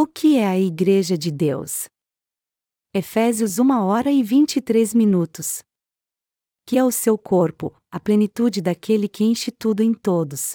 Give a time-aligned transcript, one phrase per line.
[0.00, 1.88] O que é a Igreja de Deus?
[2.94, 5.60] Efésios 1 hora e 23 minutos.
[6.64, 10.54] Que é o seu corpo, a plenitude daquele que enche tudo em todos.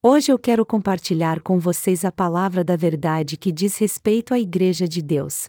[0.00, 4.86] Hoje eu quero compartilhar com vocês a palavra da verdade que diz respeito à Igreja
[4.86, 5.48] de Deus.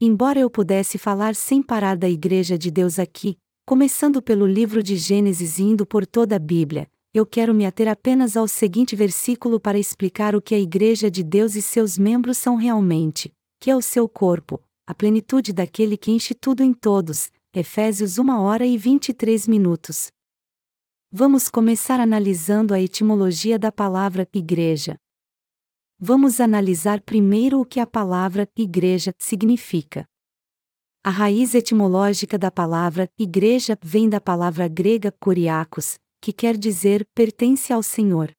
[0.00, 3.36] Embora eu pudesse falar sem parar da Igreja de Deus aqui,
[3.66, 7.88] começando pelo livro de Gênesis e indo por toda a Bíblia, eu quero me ater
[7.88, 12.38] apenas ao seguinte versículo para explicar o que a Igreja de Deus e seus membros
[12.38, 13.30] são realmente,
[13.60, 17.30] que é o seu corpo, a plenitude daquele que enche tudo em todos.
[17.54, 20.10] Efésios 1 hora e 23 minutos.
[21.10, 24.96] Vamos começar analisando a etimologia da palavra igreja.
[26.00, 30.06] Vamos analisar primeiro o que a palavra igreja significa.
[31.04, 37.72] A raiz etimológica da palavra igreja vem da palavra grega kuriakos, que quer dizer pertence
[37.72, 38.32] ao Senhor.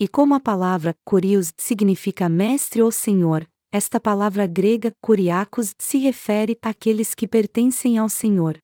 [0.00, 6.58] E como a palavra kurios significa mestre ou senhor, esta palavra grega kuriakos se refere
[6.60, 8.58] àqueles que pertencem ao Senhor.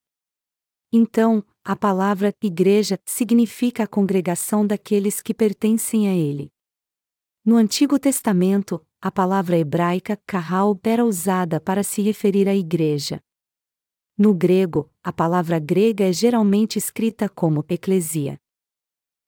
[0.92, 6.50] Então, a palavra igreja significa a congregação daqueles que pertencem a ele.
[7.44, 13.20] No Antigo Testamento, a palavra hebraica kahal era usada para se referir à igreja.
[14.18, 18.40] No grego, a palavra grega é geralmente escrita como eclesia.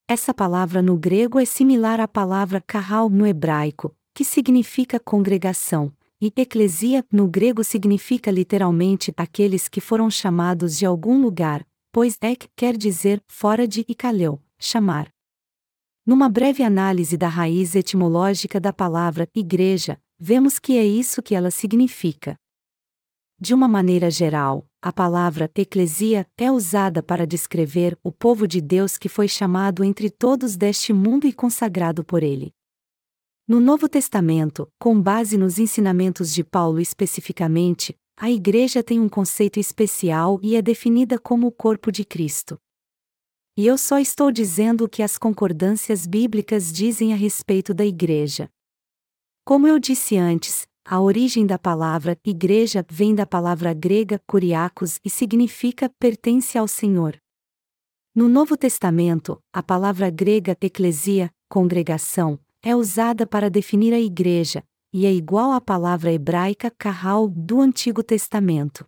[0.08, 6.33] Essa palavra no grego é similar à palavra kahal no hebraico, que significa congregação, e
[6.34, 12.75] eclesia no grego significa literalmente aqueles que foram chamados de algum lugar, pois ek quer
[12.75, 15.12] dizer fora de e kaleu, chamar.
[16.06, 21.50] Numa breve análise da raiz etimológica da palavra igreja, vemos que é isso que ela
[21.50, 22.39] significa.
[23.39, 28.96] De uma maneira geral, a palavra eclesia é usada para descrever o povo de Deus
[28.96, 32.54] que foi chamado entre todos deste mundo e consagrado por ele.
[33.46, 39.58] No Novo Testamento, com base nos ensinamentos de Paulo especificamente, a Igreja tem um conceito
[39.58, 42.56] especial e é definida como o corpo de Cristo.
[43.56, 48.48] E eu só estou dizendo o que as concordâncias bíblicas dizem a respeito da Igreja.
[49.44, 55.10] Como eu disse antes, a origem da palavra igreja vem da palavra grega kuriakos e
[55.10, 57.21] significa pertence ao Senhor.
[58.15, 65.04] No Novo Testamento, a palavra grega eclesia, congregação, é usada para definir a igreja, e
[65.04, 68.87] é igual à palavra hebraica kahal do Antigo Testamento.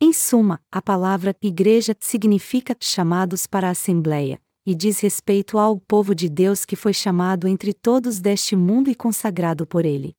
[0.00, 6.14] Em suma, a palavra igreja significa chamados para a assembleia, e diz respeito ao povo
[6.14, 10.16] de Deus que foi chamado entre todos deste mundo e consagrado por ele.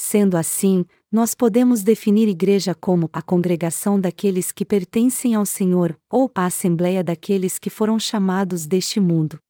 [0.00, 6.30] Sendo assim, nós podemos definir igreja como a congregação daqueles que pertencem ao Senhor, ou
[6.36, 9.40] a assembleia daqueles que foram chamados deste mundo.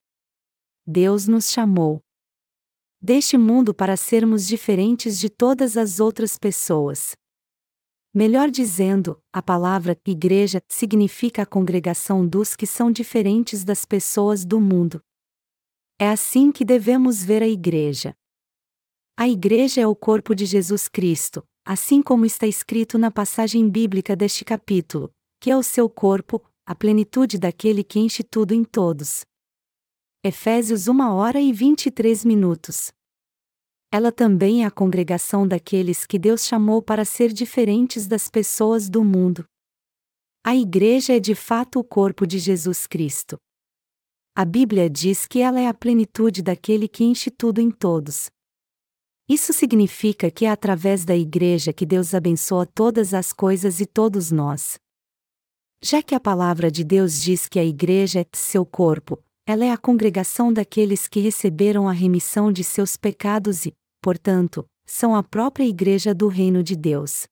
[0.87, 2.01] Deus nos chamou,
[2.99, 7.15] deste mundo para sermos diferentes de todas as outras pessoas.
[8.15, 14.59] Melhor dizendo, a palavra igreja significa a congregação dos que são diferentes das pessoas do
[14.59, 15.03] mundo.
[15.99, 18.17] É assim que devemos ver a igreja.
[19.21, 24.15] A igreja é o corpo de Jesus Cristo, assim como está escrito na passagem bíblica
[24.15, 29.25] deste capítulo, que é o seu corpo, a plenitude daquele que enche tudo em todos.
[30.25, 32.93] Efésios 1 hora e 23 minutos.
[33.93, 39.03] Ela também é a congregação daqueles que Deus chamou para ser diferentes das pessoas do
[39.03, 39.45] mundo.
[40.47, 43.37] A Igreja é de fato o corpo de Jesus Cristo.
[44.37, 48.31] A Bíblia diz que ela é a plenitude daquele que enche tudo em todos.
[49.29, 54.31] Isso significa que é através da Igreja que Deus abençoa todas as coisas e todos
[54.31, 54.79] nós.
[55.83, 59.71] Já que a palavra de Deus diz que a Igreja é seu corpo, ela é
[59.71, 65.65] a congregação daqueles que receberam a remissão de seus pecados e, portanto, são a própria
[65.65, 67.27] Igreja do Reino de Deus.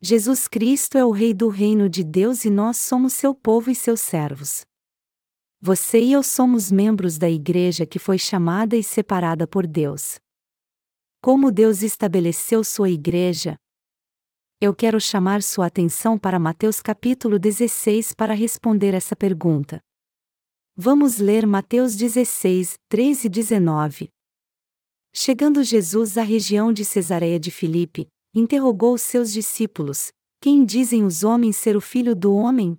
[0.00, 3.74] Jesus Cristo é o Rei do Reino de Deus e nós somos seu povo e
[3.74, 4.64] seus servos.
[5.60, 10.18] Você e eu somos membros da Igreja que foi chamada e separada por Deus.
[11.24, 13.56] Como Deus estabeleceu sua Igreja?
[14.60, 19.80] Eu quero chamar sua atenção para Mateus capítulo 16 para responder essa pergunta.
[20.76, 24.10] Vamos ler Mateus 16, 3 e 19.
[25.14, 30.12] Chegando Jesus à região de Cesareia de Filipe, interrogou seus discípulos:
[30.42, 32.76] Quem dizem os homens ser o filho do homem?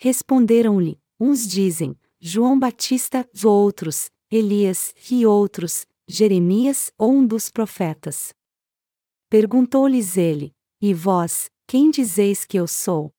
[0.00, 8.32] Responderam-lhe: Uns dizem, João Batista, outros, Elias, e outros, Jeremias ou um dos profetas.
[9.28, 13.12] Perguntou-lhes ele: E vós, quem dizeis que eu sou?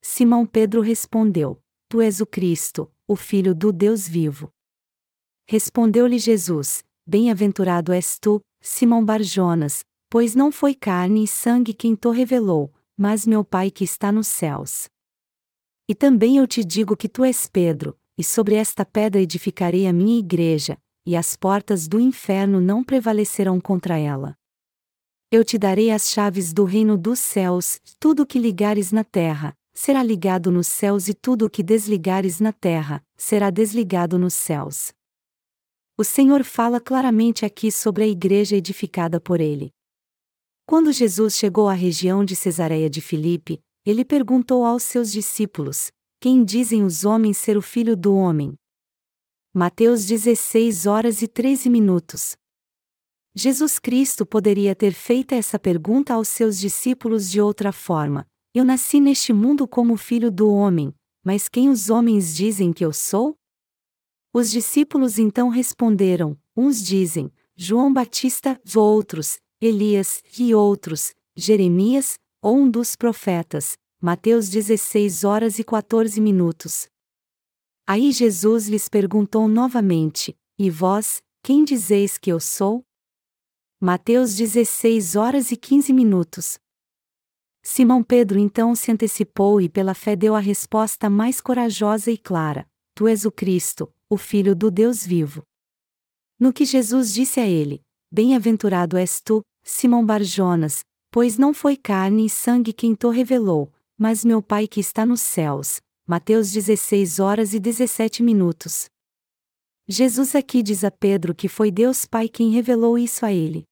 [0.00, 4.52] Simão Pedro respondeu: Tu és o Cristo, o Filho do Deus vivo.
[5.48, 12.08] Respondeu-lhe Jesus: Bem-aventurado és tu, Simão Barjonas, pois não foi carne e sangue quem te
[12.10, 14.88] revelou, mas meu Pai que está nos céus.
[15.88, 19.92] E também eu te digo que tu és Pedro, e sobre esta pedra edificarei a
[19.92, 24.36] minha igreja, e as portas do inferno não prevalecerão contra ela.
[25.32, 29.56] Eu te darei as chaves do reino dos céus, tudo o que ligares na terra,
[29.72, 34.92] será ligado nos céus e tudo o que desligares na terra, será desligado nos céus.
[35.96, 39.72] O Senhor fala claramente aqui sobre a igreja edificada por ele.
[40.66, 45.90] Quando Jesus chegou à região de Cesareia de Filipe, ele perguntou aos seus discípulos:
[46.20, 48.58] Quem dizem os homens ser o filho do homem?
[49.60, 52.36] Mateus 16 horas e 13 minutos.
[53.34, 58.24] Jesus Cristo poderia ter feito essa pergunta aos seus discípulos de outra forma:
[58.54, 60.94] Eu nasci neste mundo como filho do homem,
[61.24, 63.36] mas quem os homens dizem que eu sou?
[64.32, 72.70] Os discípulos então responderam: uns dizem, João Batista, outros, Elias, e outros, Jeremias, ou um
[72.70, 73.76] dos profetas.
[74.00, 76.88] Mateus 16 horas e 14 minutos.
[77.90, 82.84] Aí Jesus lhes perguntou novamente: E vós, quem dizeis que eu sou?
[83.80, 86.58] Mateus 16 horas e 15 minutos.
[87.62, 92.68] Simão Pedro então se antecipou e pela fé deu a resposta mais corajosa e clara:
[92.94, 95.42] Tu és o Cristo, o Filho do Deus vivo.
[96.38, 97.82] No que Jesus disse a ele:
[98.12, 104.26] Bem-aventurado és tu, Simão Barjonas, pois não foi carne e sangue quem te revelou, mas
[104.26, 105.80] meu Pai que está nos céus.
[106.10, 108.88] Mateus 16 horas e 17 minutos.
[109.86, 113.66] Jesus aqui diz a Pedro que foi Deus Pai quem revelou isso a ele.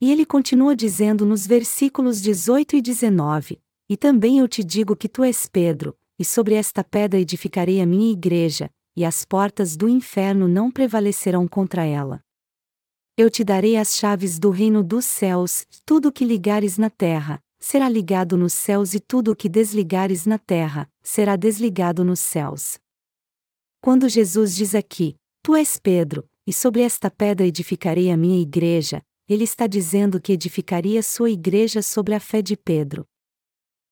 [0.00, 5.08] E ele continua dizendo nos versículos 18 e 19: E também eu te digo que
[5.08, 9.88] tu és Pedro, e sobre esta pedra edificarei a minha igreja, e as portas do
[9.88, 12.20] inferno não prevalecerão contra ela.
[13.16, 17.40] Eu te darei as chaves do reino dos céus, tudo o que ligares na terra,
[17.66, 22.78] será ligado nos céus e tudo o que desligares na terra, será desligado nos céus.
[23.80, 29.02] Quando Jesus diz aqui, Tu és Pedro, e sobre esta pedra edificarei a minha igreja,
[29.28, 33.04] ele está dizendo que edificaria sua igreja sobre a fé de Pedro.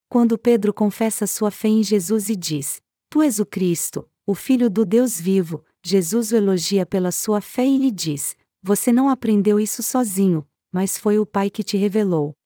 [0.09, 2.81] Quando Pedro confessa sua fé em Jesus e diz:
[3.11, 7.67] Tu és o Cristo, o Filho do Deus vivo, Jesus o elogia pela sua fé
[7.67, 12.37] e lhe diz: Você não aprendeu isso sozinho, mas foi o Pai que te revelou.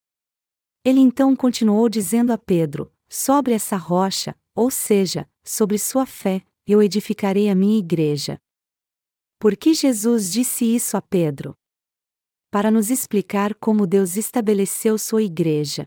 [0.89, 6.83] Ele então continuou dizendo a Pedro: Sobre essa rocha, ou seja, sobre sua fé, eu
[6.83, 8.41] edificarei a minha igreja.
[9.39, 11.55] Por que Jesus disse isso a Pedro?
[12.51, 15.87] Para nos explicar como Deus estabeleceu sua igreja.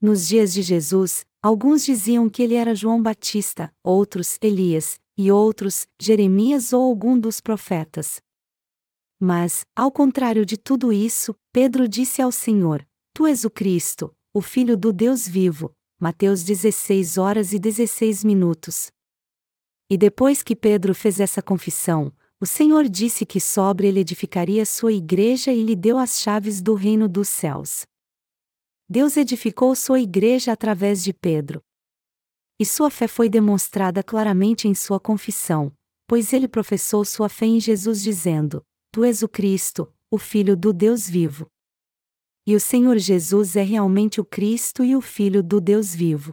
[0.00, 5.86] Nos dias de Jesus, Alguns diziam que ele era João Batista, outros Elias, e outros
[5.96, 8.20] Jeremias ou algum dos profetas.
[9.20, 12.84] Mas, ao contrário de tudo isso, Pedro disse ao Senhor:
[13.16, 15.74] Tu és o Cristo, o Filho do Deus vivo.
[15.98, 18.90] Mateus 16 horas e 16 minutos.
[19.88, 24.92] E depois que Pedro fez essa confissão, o Senhor disse que sobre ele edificaria sua
[24.92, 27.86] igreja e lhe deu as chaves do reino dos céus.
[28.86, 31.62] Deus edificou sua igreja através de Pedro.
[32.60, 35.72] E sua fé foi demonstrada claramente em sua confissão,
[36.06, 40.70] pois ele professou sua fé em Jesus dizendo: Tu és o Cristo, o Filho do
[40.70, 41.50] Deus vivo.
[42.46, 46.32] E o Senhor Jesus é realmente o Cristo e o Filho do Deus vivo.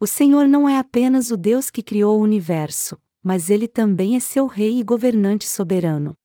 [0.00, 4.20] O Senhor não é apenas o Deus que criou o universo, mas ele também é
[4.20, 6.16] seu Rei e governante soberano.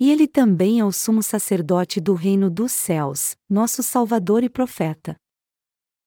[0.00, 5.14] E ele também é o sumo sacerdote do reino dos céus, nosso Salvador e profeta.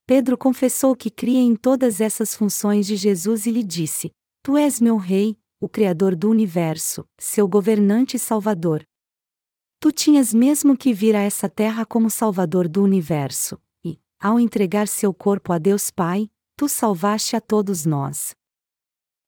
[0.08, 4.82] Pedro confessou que cria em todas essas funções de Jesus e lhe disse: Tu és
[4.82, 8.84] meu Rei, o Criador do universo, seu governante e Salvador.
[9.84, 14.88] Tu tinhas mesmo que vir a essa terra como Salvador do universo, e, ao entregar
[14.88, 18.34] seu corpo a Deus Pai, tu salvaste a todos nós.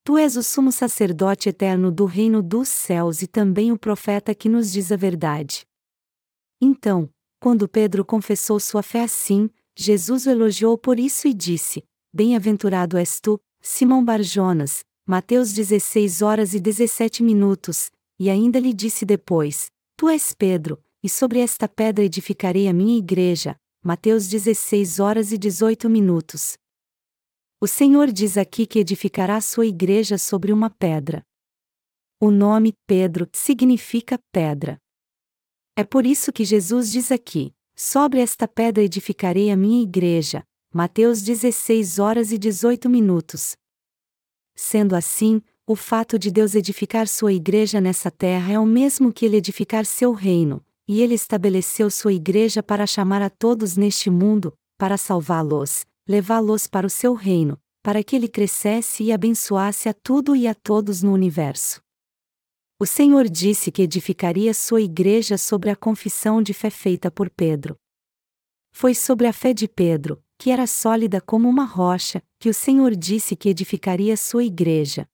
[0.02, 4.48] Tu és o sumo sacerdote eterno do reino dos céus e também o profeta que
[4.48, 5.66] nos diz a verdade.
[6.58, 11.84] Então, quando Pedro confessou sua fé assim, Jesus o elogiou por isso e disse:
[12.14, 19.04] Bem-aventurado és tu, Simão Barjonas, Mateus 16 horas e 17 minutos, e ainda lhe disse
[19.04, 23.58] depois: Tu és Pedro, e sobre esta pedra edificarei a minha igreja.
[23.82, 26.58] Mateus 16 horas e 18 minutos.
[27.58, 31.24] O Senhor diz aqui que edificará sua igreja sobre uma pedra.
[32.20, 34.78] O nome Pedro significa pedra.
[35.74, 40.44] É por isso que Jesus diz aqui: Sobre esta pedra edificarei a minha igreja.
[40.74, 43.56] Mateus 16 horas e 18 minutos.
[44.54, 49.26] Sendo assim, o fato de Deus edificar sua igreja nessa terra é o mesmo que
[49.26, 54.56] ele edificar seu reino, e ele estabeleceu sua igreja para chamar a todos neste mundo,
[54.78, 60.36] para salvá-los, levá-los para o seu reino, para que ele crescesse e abençoasse a tudo
[60.36, 61.82] e a todos no universo.
[62.78, 67.74] O Senhor disse que edificaria sua igreja sobre a confissão de fé feita por Pedro.
[68.72, 72.94] Foi sobre a fé de Pedro, que era sólida como uma rocha, que o Senhor
[72.94, 75.08] disse que edificaria sua igreja.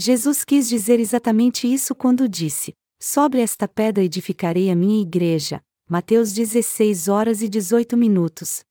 [0.00, 5.60] Jesus quis dizer exatamente isso quando disse: Sobre esta pedra edificarei a minha igreja.
[5.90, 8.62] Mateus 16 horas e 18 minutos.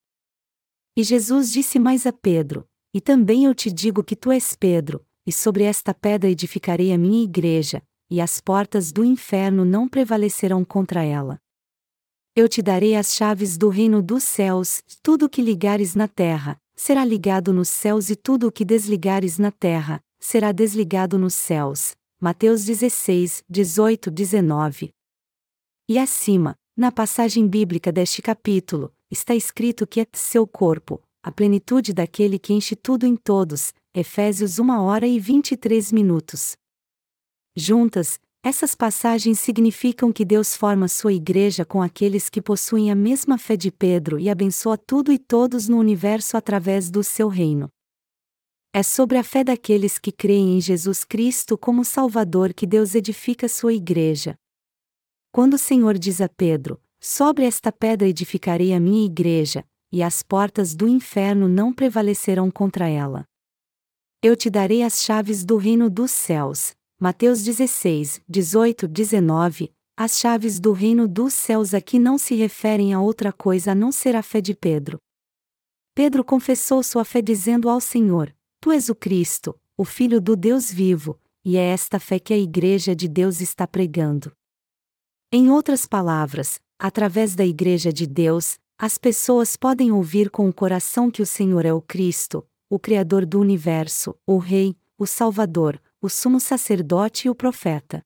[0.95, 5.05] E Jesus disse mais a Pedro: E também eu te digo que tu és Pedro,
[5.25, 10.63] e sobre esta pedra edificarei a minha igreja, e as portas do inferno não prevalecerão
[10.63, 11.41] contra ela.
[12.37, 16.57] Eu te darei as chaves do reino dos céus, tudo o que ligares na terra,
[16.73, 21.95] será ligado nos céus e tudo o que desligares na terra, será desligado nos céus.
[22.19, 24.89] Mateus 16, 18, 19.
[25.87, 31.93] E acima, na passagem bíblica deste capítulo, está escrito que é seu corpo, a plenitude
[31.93, 33.73] daquele que enche tudo em todos.
[33.95, 36.57] Efésios 1 hora e 23 minutos.
[37.55, 43.37] Juntas, essas passagens significam que Deus forma sua igreja com aqueles que possuem a mesma
[43.37, 47.69] fé de Pedro e abençoa tudo e todos no universo através do seu reino.
[48.77, 53.49] É sobre a fé daqueles que creem em Jesus Cristo como Salvador que Deus edifica
[53.49, 54.37] sua igreja.
[55.31, 60.21] Quando o Senhor diz a Pedro: Sobre esta pedra edificarei a minha igreja, e as
[60.21, 63.25] portas do inferno não prevalecerão contra ela.
[64.21, 69.73] Eu te darei as chaves do reino dos céus, Mateus 16, 18, 19.
[69.97, 73.91] As chaves do reino dos céus aqui não se referem a outra coisa a não
[73.91, 74.99] ser a fé de Pedro.
[75.95, 78.36] Pedro confessou sua fé dizendo ao Senhor:
[78.67, 82.37] Tu és o Cristo, o Filho do Deus vivo, e é esta fé que a
[82.37, 84.29] Igreja de Deus está pregando.
[85.31, 91.09] Em outras palavras, através da Igreja de Deus, as pessoas podem ouvir com o coração
[91.09, 96.09] que o Senhor é o Cristo, o Criador do universo, o Rei, o Salvador, o
[96.09, 98.03] sumo sacerdote e o profeta.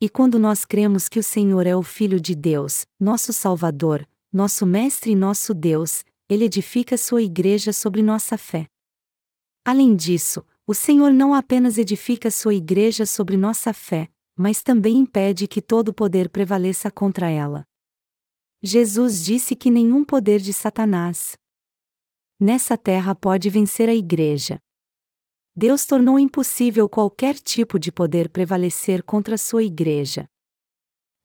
[0.00, 4.64] E quando nós cremos que o Senhor é o Filho de Deus, nosso Salvador, nosso
[4.64, 8.66] Mestre e nosso Deus, ele edifica sua igreja sobre nossa fé.
[9.70, 15.46] Além disso, o Senhor não apenas edifica sua igreja sobre nossa fé, mas também impede
[15.46, 17.66] que todo poder prevaleça contra ela.
[18.62, 21.36] Jesus disse que nenhum poder de Satanás
[22.40, 24.58] nessa terra pode vencer a igreja.
[25.54, 30.26] Deus tornou impossível qualquer tipo de poder prevalecer contra sua igreja.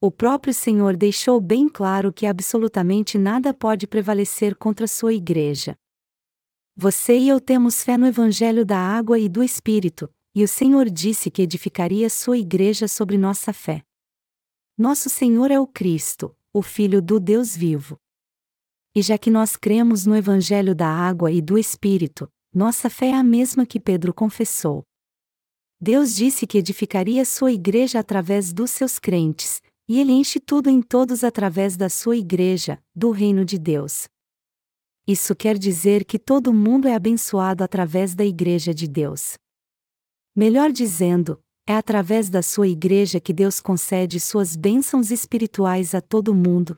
[0.02, 5.78] O próprio Senhor deixou bem claro que absolutamente nada pode prevalecer contra sua igreja.
[6.76, 10.90] Você e eu temos fé no Evangelho da água e do Espírito, e o Senhor
[10.90, 13.84] disse que edificaria sua igreja sobre nossa fé.
[14.76, 17.96] Nosso Senhor é o Cristo, o Filho do Deus vivo.
[18.92, 23.14] E já que nós cremos no Evangelho da água e do Espírito, nossa fé é
[23.14, 24.82] a mesma que Pedro confessou.
[25.80, 30.82] Deus disse que edificaria sua igreja através dos seus crentes, e ele enche tudo em
[30.82, 34.08] todos através da sua igreja, do reino de Deus.
[35.06, 39.34] Isso quer dizer que todo mundo é abençoado através da igreja de Deus.
[40.34, 46.34] Melhor dizendo, é através da sua igreja que Deus concede suas bênçãos espirituais a todo
[46.34, 46.76] mundo.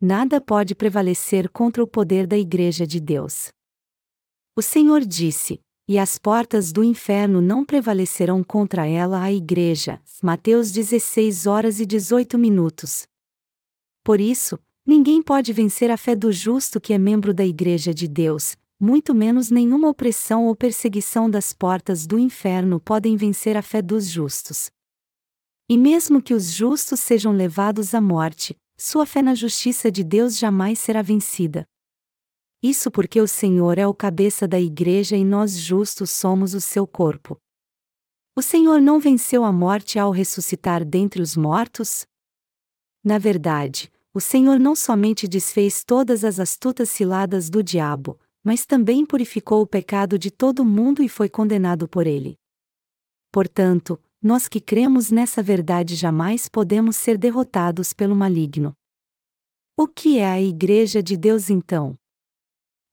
[0.00, 3.48] Nada pode prevalecer contra o poder da igreja de Deus.
[4.54, 10.00] O Senhor disse: E as portas do inferno não prevalecerão contra ela a igreja.
[10.22, 13.06] Mateus 16 horas e 18 minutos.
[14.04, 18.06] Por isso, ninguém pode vencer a fé do justo que é membro da igreja de
[18.06, 23.82] Deus, muito menos nenhuma opressão ou perseguição das portas do inferno podem vencer a fé
[23.82, 24.70] dos justos.
[25.68, 30.38] E mesmo que os justos sejam levados à morte, sua fé na justiça de Deus
[30.38, 31.66] jamais será vencida.
[32.62, 36.86] Isso porque o Senhor é o cabeça da igreja e nós justos somos o seu
[36.86, 37.36] corpo.
[38.36, 42.06] O Senhor não venceu a morte ao ressuscitar dentre os mortos?
[43.02, 49.04] Na verdade, o Senhor não somente desfez todas as astutas ciladas do diabo, mas também
[49.04, 52.38] purificou o pecado de todo mundo e foi condenado por ele.
[53.30, 58.74] Portanto, nós que cremos nessa verdade jamais podemos ser derrotados pelo maligno.
[59.76, 61.98] O que é a Igreja de Deus então?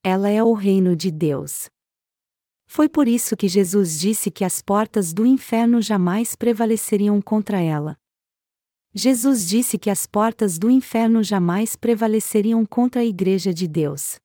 [0.06, 1.70] ela é o reino de Deus.
[2.66, 7.96] Foi por isso que Jesus disse que as portas do inferno jamais prevaleceriam contra ela.
[8.96, 14.20] Jesus disse que as portas do inferno jamais prevaleceriam contra a Igreja de Deus.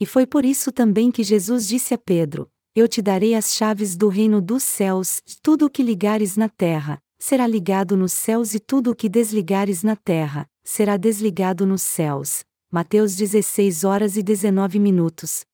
[0.00, 3.94] E foi por isso também que Jesus disse a Pedro: Eu te darei as chaves
[3.94, 8.60] do reino dos céus, tudo o que ligares na terra, será ligado nos céus e
[8.60, 12.44] tudo o que desligares na terra, será desligado nos céus.
[12.72, 15.44] Mateus 16 horas e 19 minutos.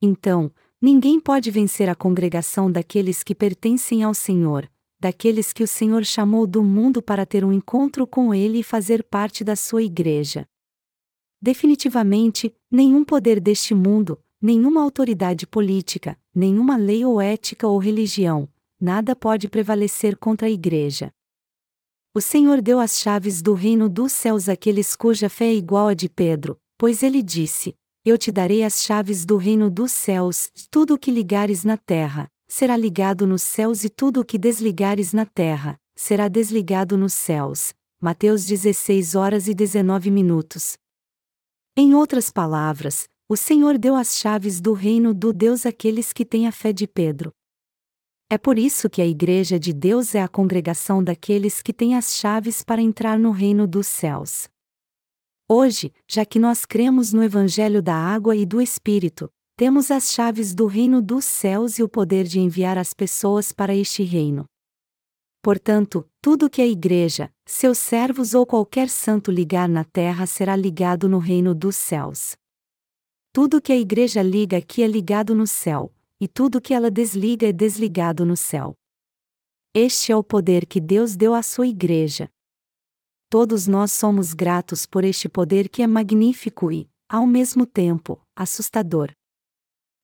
[0.00, 0.50] Então,
[0.80, 6.46] ninguém pode vencer a congregação daqueles que pertencem ao Senhor, daqueles que o Senhor chamou
[6.46, 10.48] do mundo para ter um encontro com Ele e fazer parte da sua igreja.
[11.40, 18.48] Definitivamente, nenhum poder deste mundo, nenhuma autoridade política, nenhuma lei ou ética ou religião,
[18.80, 21.12] nada pode prevalecer contra a igreja.
[22.14, 25.94] O Senhor deu as chaves do reino dos céus àqueles cuja fé é igual a
[25.94, 30.94] de Pedro, pois ele disse: Eu te darei as chaves do reino dos céus, tudo
[30.94, 35.26] o que ligares na terra, será ligado nos céus e tudo o que desligares na
[35.26, 37.72] terra, será desligado nos céus.
[38.00, 40.76] Mateus 16 horas e 19 minutos.
[41.76, 46.46] Em outras palavras, o Senhor deu as chaves do reino do Deus àqueles que têm
[46.46, 47.32] a fé de Pedro.
[48.28, 52.14] É por isso que a Igreja de Deus é a congregação daqueles que têm as
[52.14, 54.48] chaves para entrar no reino dos céus.
[55.48, 60.54] Hoje, já que nós cremos no Evangelho da Água e do Espírito, temos as chaves
[60.54, 64.44] do reino dos céus e o poder de enviar as pessoas para este reino.
[65.42, 71.08] Portanto, tudo que a Igreja, seus servos ou qualquer santo ligar na terra será ligado
[71.08, 72.36] no reino dos céus.
[73.32, 77.48] Tudo que a Igreja liga aqui é ligado no céu, e tudo que ela desliga
[77.48, 78.74] é desligado no céu.
[79.72, 82.30] Este é o poder que Deus deu à sua igreja.
[83.30, 89.12] Todos nós somos gratos por este poder que é magnífico e, ao mesmo tempo, assustador.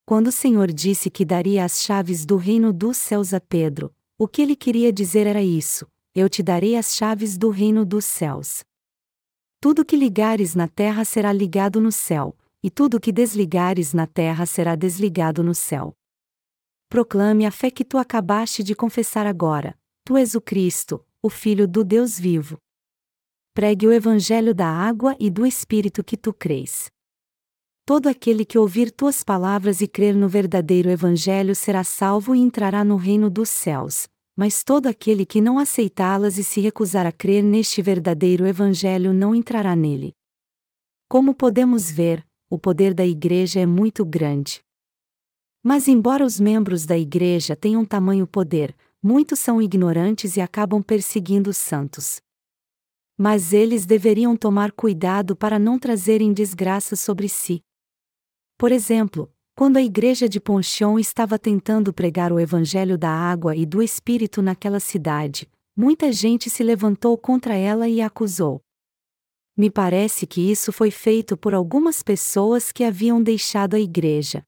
[0.05, 4.27] Quando o Senhor disse que daria as chaves do reino dos céus a Pedro, o
[4.27, 8.63] que ele queria dizer era isso: Eu te darei as chaves do reino dos céus.
[9.59, 14.45] Tudo que ligares na terra será ligado no céu, e tudo que desligares na terra
[14.45, 15.95] será desligado no céu
[16.93, 19.75] proclame a fé que tu acabaste de confessar agora.
[20.05, 22.59] Tu és o Cristo, o Filho do Deus vivo.
[23.51, 26.91] Pregue o Evangelho da água e do Espírito que tu crês.
[27.85, 32.81] Todo aquele que ouvir tuas palavras e crer no verdadeiro Evangelho será salvo e entrará
[32.81, 37.43] no reino dos céus, mas todo aquele que não aceitá-las e se recusar a crer
[37.43, 40.13] neste verdadeiro Evangelho não entrará nele.
[41.09, 44.61] Como podemos ver, o poder da Igreja é muito grande.
[45.61, 51.49] Mas, embora os membros da Igreja tenham tamanho poder, muitos são ignorantes e acabam perseguindo
[51.49, 52.21] os santos.
[53.17, 57.61] Mas eles deveriam tomar cuidado para não trazerem desgraça sobre si.
[58.63, 63.65] Por exemplo, quando a igreja de Ponchon estava tentando pregar o evangelho da água e
[63.65, 68.61] do espírito naquela cidade, muita gente se levantou contra ela e a acusou.
[69.57, 74.45] Me parece que isso foi feito por algumas pessoas que haviam deixado a igreja.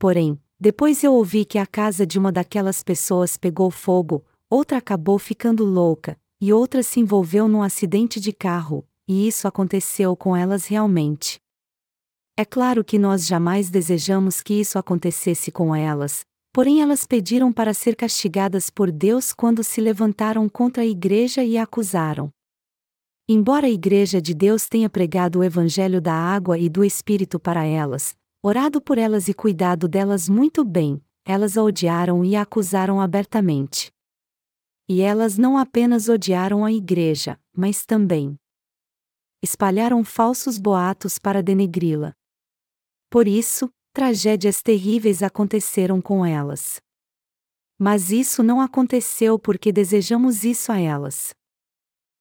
[0.00, 5.16] Porém, depois eu ouvi que a casa de uma daquelas pessoas pegou fogo, outra acabou
[5.16, 10.66] ficando louca, e outra se envolveu num acidente de carro, e isso aconteceu com elas
[10.66, 11.40] realmente.
[12.34, 17.74] É claro que nós jamais desejamos que isso acontecesse com elas, porém elas pediram para
[17.74, 22.30] ser castigadas por Deus quando se levantaram contra a igreja e a acusaram.
[23.28, 27.64] Embora a igreja de Deus tenha pregado o evangelho da água e do Espírito para
[27.64, 32.98] elas, orado por elas e cuidado delas muito bem, elas a odiaram e a acusaram
[32.98, 33.92] abertamente.
[34.88, 38.36] E elas não apenas odiaram a igreja, mas também
[39.42, 42.14] espalharam falsos boatos para denegri-la.
[43.12, 46.80] Por isso, tragédias terríveis aconteceram com elas.
[47.78, 51.34] Mas isso não aconteceu porque desejamos isso a elas.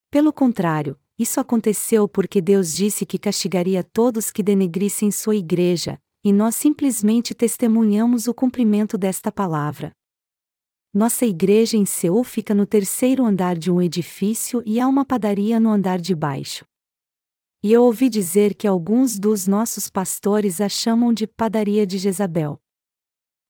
[0.10, 6.34] Pelo contrário, isso aconteceu porque Deus disse que castigaria todos que denegrissem sua igreja, e
[6.34, 9.94] nós simplesmente testemunhamos o cumprimento desta palavra.
[10.94, 15.58] Nossa igreja em Seul fica no terceiro andar de um edifício e há uma padaria
[15.58, 16.66] no andar de baixo.
[17.64, 22.60] E eu ouvi dizer que alguns dos nossos pastores a chamam de padaria de Jezabel.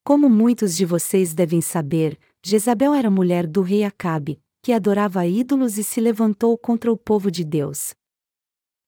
[0.04, 5.78] Como muitos de vocês devem saber, Jezabel era mulher do rei Acabe, que adorava ídolos
[5.78, 7.94] e se levantou contra o povo de Deus.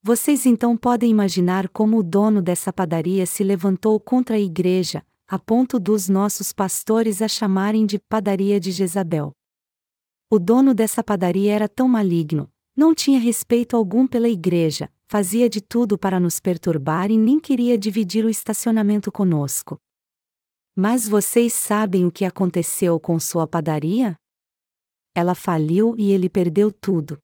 [0.02, 5.40] Vocês então podem imaginar como o dono dessa padaria se levantou contra a igreja, a
[5.40, 9.32] ponto dos nossos pastores a chamarem de padaria de Jezabel.
[10.30, 15.62] O dono dessa padaria era tão maligno, não tinha respeito algum pela igreja, fazia de
[15.62, 19.78] tudo para nos perturbar e nem queria dividir o estacionamento conosco.
[20.76, 24.16] Mas vocês sabem o que aconteceu com sua padaria?
[25.16, 27.20] Ela faliu e ele perdeu tudo.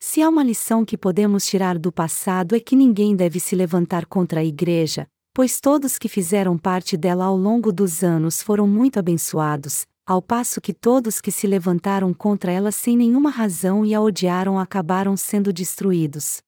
[0.00, 4.06] Se há uma lição que podemos tirar do passado é que ninguém deve se levantar
[4.06, 8.98] contra a igreja, pois todos que fizeram parte dela ao longo dos anos foram muito
[8.98, 14.00] abençoados, ao passo que todos que se levantaram contra ela sem nenhuma razão e a
[14.00, 16.40] odiaram acabaram sendo destruídos.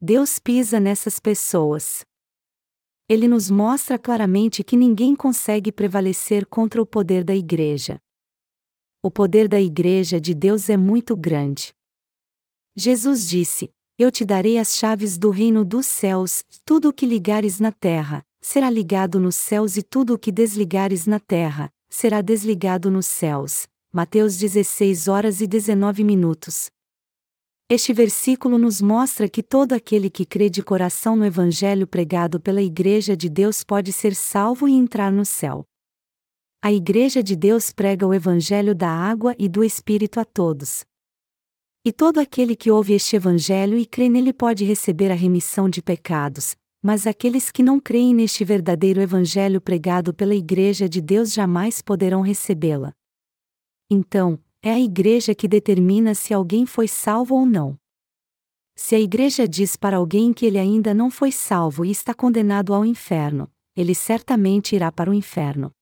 [0.00, 2.04] Deus pisa nessas pessoas.
[3.08, 7.98] Ele nos mostra claramente que ninguém consegue prevalecer contra o poder da Igreja.
[9.02, 11.74] O poder da Igreja de Deus é muito grande.
[12.76, 17.58] Jesus disse: Eu te darei as chaves do reino dos céus, tudo o que ligares
[17.58, 22.88] na terra, será ligado nos céus e tudo o que desligares na terra, será desligado
[22.88, 23.66] nos céus.
[23.92, 26.70] Mateus 16 horas e 19 minutos.
[27.70, 32.62] Este versículo nos mostra que todo aquele que crê de coração no Evangelho pregado pela
[32.62, 35.66] Igreja de Deus pode ser salvo e entrar no céu.
[36.62, 40.82] A Igreja de Deus prega o Evangelho da água e do Espírito a todos.
[41.84, 45.82] E todo aquele que ouve este Evangelho e crê nele pode receber a remissão de
[45.82, 51.82] pecados, mas aqueles que não creem neste verdadeiro Evangelho pregado pela Igreja de Deus jamais
[51.82, 52.94] poderão recebê-la.
[53.90, 57.78] Então, é a Igreja que determina se alguém foi salvo ou não.
[58.74, 62.74] Se a Igreja diz para alguém que ele ainda não foi salvo e está condenado
[62.74, 65.72] ao inferno, ele certamente irá para o inferno.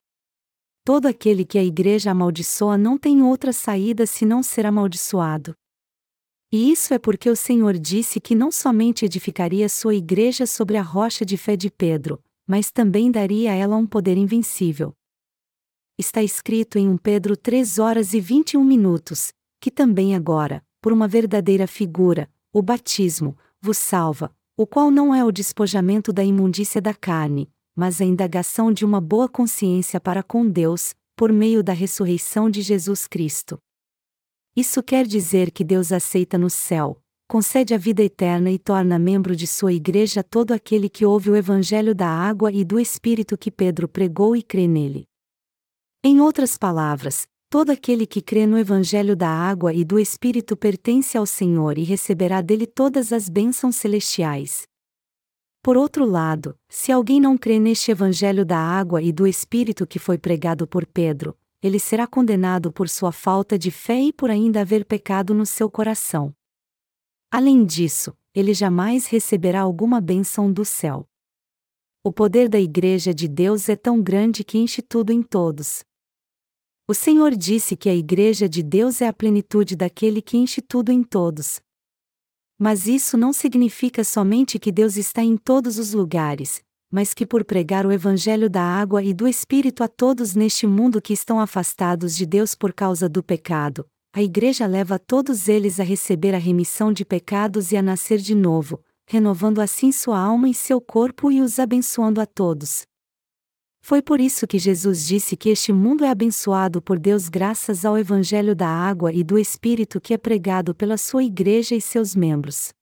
[0.84, 5.54] Todo aquele que a Igreja amaldiçoa não tem outra saída senão ser amaldiçoado.
[6.52, 10.82] E isso é porque o Senhor disse que não somente edificaria sua igreja sobre a
[10.82, 14.94] rocha de fé de Pedro, mas também daria a ela um poder invencível.
[15.98, 21.08] Está escrito em 1 Pedro 3 horas e 21 minutos, que também agora, por uma
[21.08, 26.92] verdadeira figura, o batismo, vos salva, o qual não é o despojamento da imundícia da
[26.92, 32.50] carne, mas a indagação de uma boa consciência para com Deus, por meio da ressurreição
[32.50, 33.58] de Jesus Cristo.
[34.54, 39.34] Isso quer dizer que Deus aceita no céu, concede a vida eterna e torna membro
[39.34, 43.50] de sua igreja todo aquele que ouve o evangelho da água e do Espírito que
[43.50, 45.08] Pedro pregou e crê nele.
[46.08, 51.18] Em outras palavras, todo aquele que crê no evangelho da água e do Espírito pertence
[51.18, 54.68] ao Senhor e receberá dele todas as bênçãos celestiais.
[55.60, 59.98] Por outro lado, se alguém não crê neste evangelho da água e do Espírito que
[59.98, 64.60] foi pregado por Pedro, ele será condenado por sua falta de fé e por ainda
[64.60, 66.32] haver pecado no seu coração.
[67.32, 71.04] Além disso, ele jamais receberá alguma bênção do céu.
[72.04, 75.84] O poder da Igreja de Deus é tão grande que enche tudo em todos.
[76.88, 80.92] O Senhor disse que a Igreja de Deus é a plenitude daquele que enche tudo
[80.92, 81.60] em todos.
[82.56, 87.44] Mas isso não significa somente que Deus está em todos os lugares, mas que por
[87.44, 92.16] pregar o Evangelho da água e do Espírito a todos neste mundo que estão afastados
[92.16, 96.92] de Deus por causa do pecado, a Igreja leva todos eles a receber a remissão
[96.92, 101.40] de pecados e a nascer de novo, renovando assim sua alma e seu corpo e
[101.40, 102.86] os abençoando a todos.
[103.86, 107.96] Foi por isso que Jesus disse que este mundo é abençoado por Deus graças ao
[107.96, 112.72] Evangelho da água e do Espírito que é pregado pela sua Igreja e seus membros.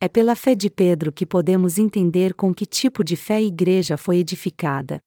[0.00, 3.96] É pela fé de Pedro que podemos entender com que tipo de fé a igreja
[3.96, 5.00] foi edificada.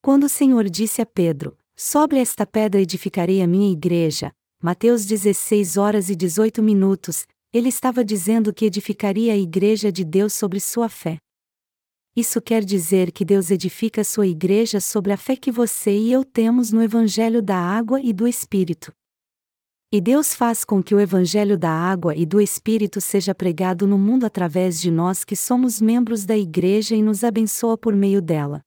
[0.00, 5.76] Quando o Senhor disse a Pedro: Sobre esta pedra edificarei a minha igreja, Mateus 16
[5.76, 10.88] horas e 18 minutos, ele estava dizendo que edificaria a igreja de Deus sobre sua
[10.88, 11.18] fé.
[12.16, 16.24] Isso quer dizer que Deus edifica sua igreja sobre a fé que você e eu
[16.24, 18.90] temos no Evangelho da Água e do Espírito.
[19.92, 23.96] E Deus faz com que o Evangelho da água e do Espírito seja pregado no
[23.96, 28.62] mundo através de nós que somos membros da Igreja e nos abençoa por meio dela.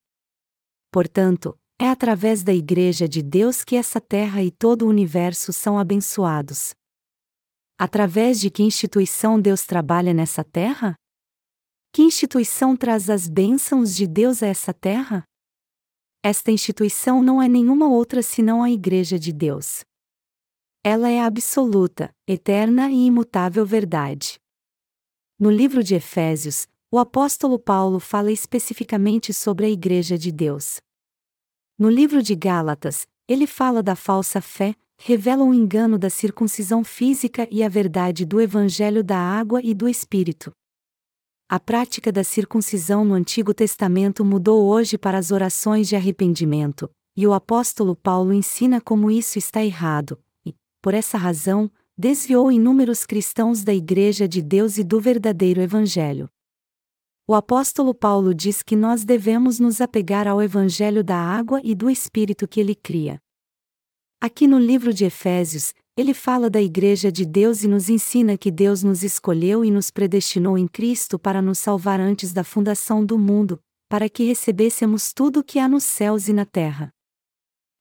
[0.91, 5.77] Portanto, é através da Igreja de Deus que essa terra e todo o universo são
[5.77, 6.73] abençoados.
[7.77, 10.95] Através de que instituição Deus trabalha nessa terra?
[11.91, 15.23] Que instituição traz as bênçãos de Deus a essa terra?
[16.23, 19.84] Esta instituição não é nenhuma outra senão a Igreja de Deus.
[20.84, 24.39] Ela é a absoluta, eterna e imutável verdade.
[25.39, 30.78] No livro de Efésios, o apóstolo Paulo fala especificamente sobre a Igreja de Deus.
[31.78, 37.47] No livro de Gálatas, ele fala da falsa fé, revela o engano da circuncisão física
[37.49, 40.52] e a verdade do Evangelho da água e do Espírito.
[41.51, 47.25] A prática da circuncisão no Antigo Testamento mudou hoje para as orações de arrependimento, e
[47.25, 50.21] o apóstolo Paulo ensina como isso está errado,
[50.79, 56.29] por essa razão, desviou inúmeros cristãos da Igreja de Deus e do verdadeiro Evangelho.
[57.27, 61.89] O apóstolo Paulo diz que nós devemos nos apegar ao Evangelho da água e do
[61.89, 63.19] Espírito que ele cria.
[64.21, 68.49] Aqui no livro de Efésios, ele fala da Igreja de Deus e nos ensina que
[68.49, 73.19] Deus nos escolheu e nos predestinou em Cristo para nos salvar antes da fundação do
[73.19, 73.59] mundo,
[73.89, 76.89] para que recebêssemos tudo o que há nos céus e na terra.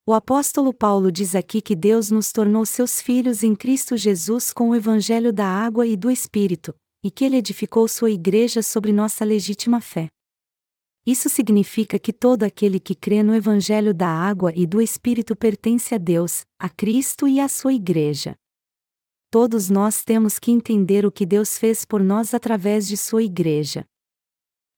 [0.05, 4.71] O apóstolo Paulo diz aqui que Deus nos tornou seus filhos em Cristo Jesus com
[4.71, 9.25] o evangelho da água e do Espírito, e que ele edificou sua igreja sobre nossa
[9.25, 10.09] legítima fé.
[11.09, 15.95] Isso significa que todo aquele que crê no evangelho da água e do Espírito pertence
[15.95, 18.37] a Deus, a Cristo e à sua igreja.
[19.31, 23.87] Todos nós temos que entender o que Deus fez por nós através de sua igreja.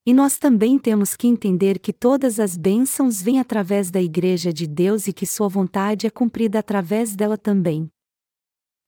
[0.07, 4.69] E nós também temos que entender que todas as bênçãos vêm através da Igreja de
[4.69, 7.90] Deus e que Sua vontade é cumprida através dela também.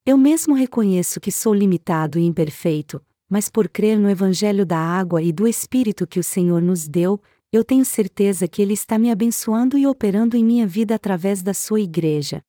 [0.06, 5.22] Eu mesmo reconheço que sou limitado e imperfeito, mas por crer no Evangelho da água
[5.22, 7.20] e do Espírito que o Senhor nos deu,
[7.52, 11.52] eu tenho certeza que Ele está me abençoando e operando em minha vida através da
[11.52, 12.42] Sua Igreja.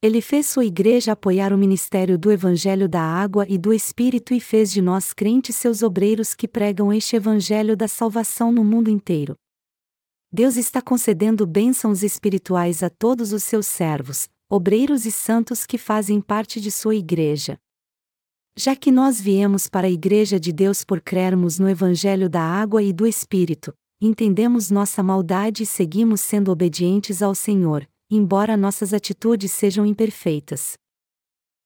[0.00, 4.38] Ele fez sua igreja apoiar o ministério do Evangelho da Água e do Espírito e
[4.38, 9.34] fez de nós crentes seus obreiros que pregam este Evangelho da salvação no mundo inteiro.
[10.30, 16.20] Deus está concedendo bênçãos espirituais a todos os seus servos, obreiros e santos que fazem
[16.20, 17.58] parte de sua igreja.
[18.56, 22.82] Já que nós viemos para a Igreja de Deus por crermos no Evangelho da Água
[22.82, 23.74] e do Espírito,
[24.06, 30.74] entendemos nossa maldade e seguimos sendo obedientes ao Senhor, embora nossas atitudes sejam imperfeitas.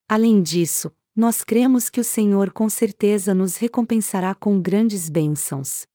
[0.08, 5.86] Além disso, nós cremos que o Senhor com certeza nos recompensará com grandes bênçãos.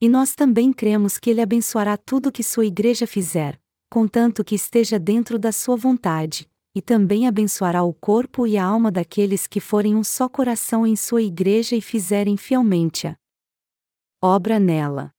[0.00, 4.98] E nós também cremos que Ele abençoará tudo que sua igreja fizer, contanto que esteja
[4.98, 9.94] dentro da sua vontade, e também abençoará o corpo e a alma daqueles que forem
[9.94, 13.16] um só coração em sua igreja e fizerem fielmente a
[14.20, 15.13] obra nela.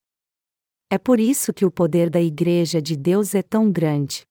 [0.95, 4.25] É por isso que o poder da Igreja de Deus é tão grande.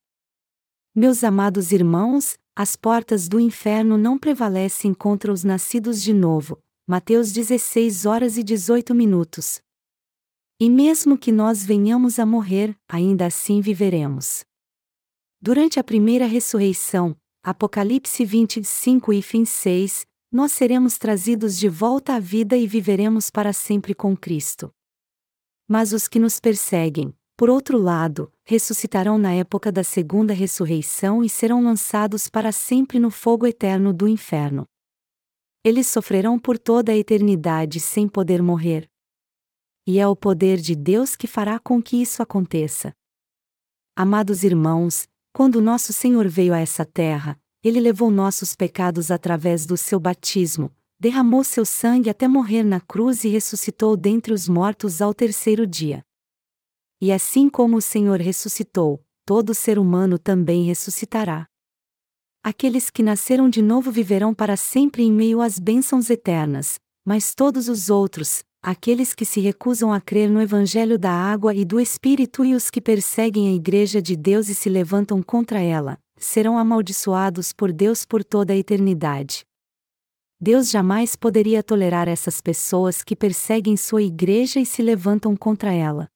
[0.95, 6.59] Meus amados irmãos, as portas do inferno não prevalecem contra os nascidos de novo.
[6.87, 9.61] Mateus 16 horas e 18 minutos.
[10.59, 14.43] E mesmo que nós venhamos a morrer, ainda assim viveremos.
[15.43, 22.19] Durante a primeira ressurreição, Apocalipse 25 e fim 6, nós seremos trazidos de volta à
[22.19, 24.73] vida e viveremos para sempre com Cristo.
[25.69, 31.29] Mas os que nos perseguem, por outro lado, ressuscitarão na época da segunda ressurreição e
[31.29, 34.67] serão lançados para sempre no fogo eterno do inferno.
[35.65, 38.89] Eles sofrerão por toda a eternidade sem poder morrer.
[39.87, 42.95] E é o poder de Deus que fará com que isso aconteça.
[43.97, 49.77] Amados irmãos, quando nosso Senhor veio a essa terra, ele levou nossos pecados através do
[49.77, 50.71] seu batismo,
[51.05, 56.03] derramou seu sangue até morrer na cruz e ressuscitou dentre os mortos ao terceiro dia.
[56.99, 61.47] E assim como o Senhor ressuscitou, todo ser humano também ressuscitará.
[62.43, 67.69] Aqueles que nasceram de novo viverão para sempre em meio às bênçãos eternas, mas todos
[67.69, 72.47] os outros, aqueles que se recusam a crer no Evangelho da água e do Espírito
[72.47, 77.53] e os que perseguem a Igreja de Deus e se levantam contra ela, serão amaldiçoados
[77.53, 79.45] por Deus por toda a eternidade.
[80.47, 86.07] Deus jamais poderia tolerar essas pessoas que perseguem sua igreja e se levantam contra ela.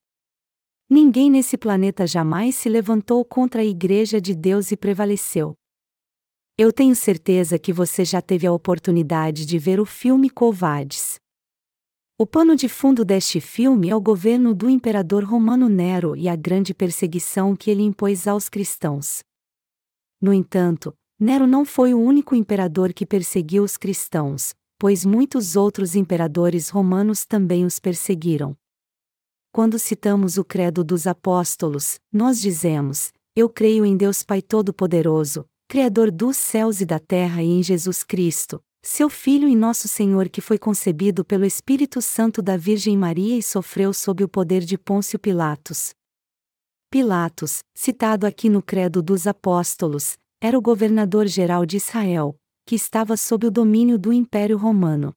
[0.87, 5.55] Ninguém nesse planeta jamais se levantou contra a igreja de Deus e prevaleceu.
[6.59, 11.19] Eu tenho certeza que você já teve a oportunidade de ver o filme Covades.
[12.19, 16.37] O pano de fundo deste filme é o governo do imperador romano Nero e a
[16.37, 19.21] grande perseguição que ele impôs aos cristãos.
[20.21, 25.97] No entanto, Nero não foi o único imperador que perseguiu os cristãos, pois muitos outros
[25.97, 28.57] imperadores romanos também os perseguiram.
[29.51, 36.13] Quando citamos o Credo dos Apóstolos, nós dizemos: Eu creio em Deus Pai Todo-Poderoso, Criador
[36.13, 40.41] dos céus e da terra, e em Jesus Cristo, seu Filho e nosso Senhor, que
[40.41, 45.19] foi concebido pelo Espírito Santo da Virgem Maria e sofreu sob o poder de Pôncio
[45.19, 45.91] Pilatos.
[46.89, 53.47] Pilatos, citado aqui no Credo dos Apóstolos, era o governador-geral de Israel, que estava sob
[53.47, 55.15] o domínio do Império Romano.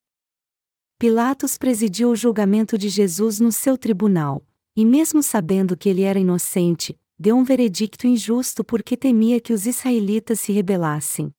[0.97, 6.19] Pilatos presidiu o julgamento de Jesus no seu tribunal, e mesmo sabendo que ele era
[6.19, 11.31] inocente, deu um veredicto injusto porque temia que os israelitas se rebelassem.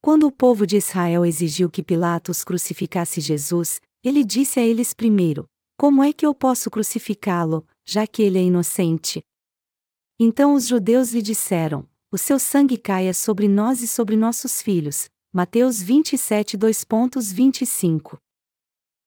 [0.00, 5.48] Quando o povo de Israel exigiu que Pilatos crucificasse Jesus, ele disse a eles primeiro:
[5.78, 9.24] Como é que eu posso crucificá-lo, já que ele é inocente?
[10.20, 15.08] Então os judeus lhe disseram: o seu sangue caia sobre nós e sobre nossos filhos.
[15.32, 18.18] Mateus 27 2.25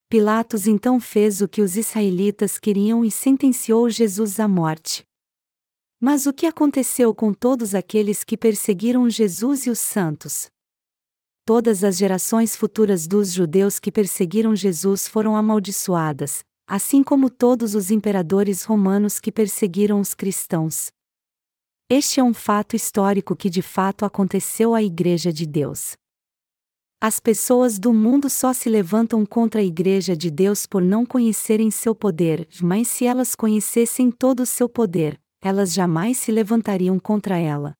[0.10, 5.06] Pilatos então fez o que os israelitas queriam e sentenciou Jesus à morte.
[6.02, 10.48] Mas o que aconteceu com todos aqueles que perseguiram Jesus e os santos?
[11.46, 17.90] Todas as gerações futuras dos judeus que perseguiram Jesus foram amaldiçoadas, assim como todos os
[17.90, 20.92] imperadores romanos que perseguiram os cristãos.
[21.90, 25.96] Este é um fato histórico que de fato aconteceu à Igreja de Deus.
[27.00, 31.72] As pessoas do mundo só se levantam contra a Igreja de Deus por não conhecerem
[31.72, 37.38] seu poder, mas se elas conhecessem todo o seu poder, elas jamais se levantariam contra
[37.38, 37.74] ela.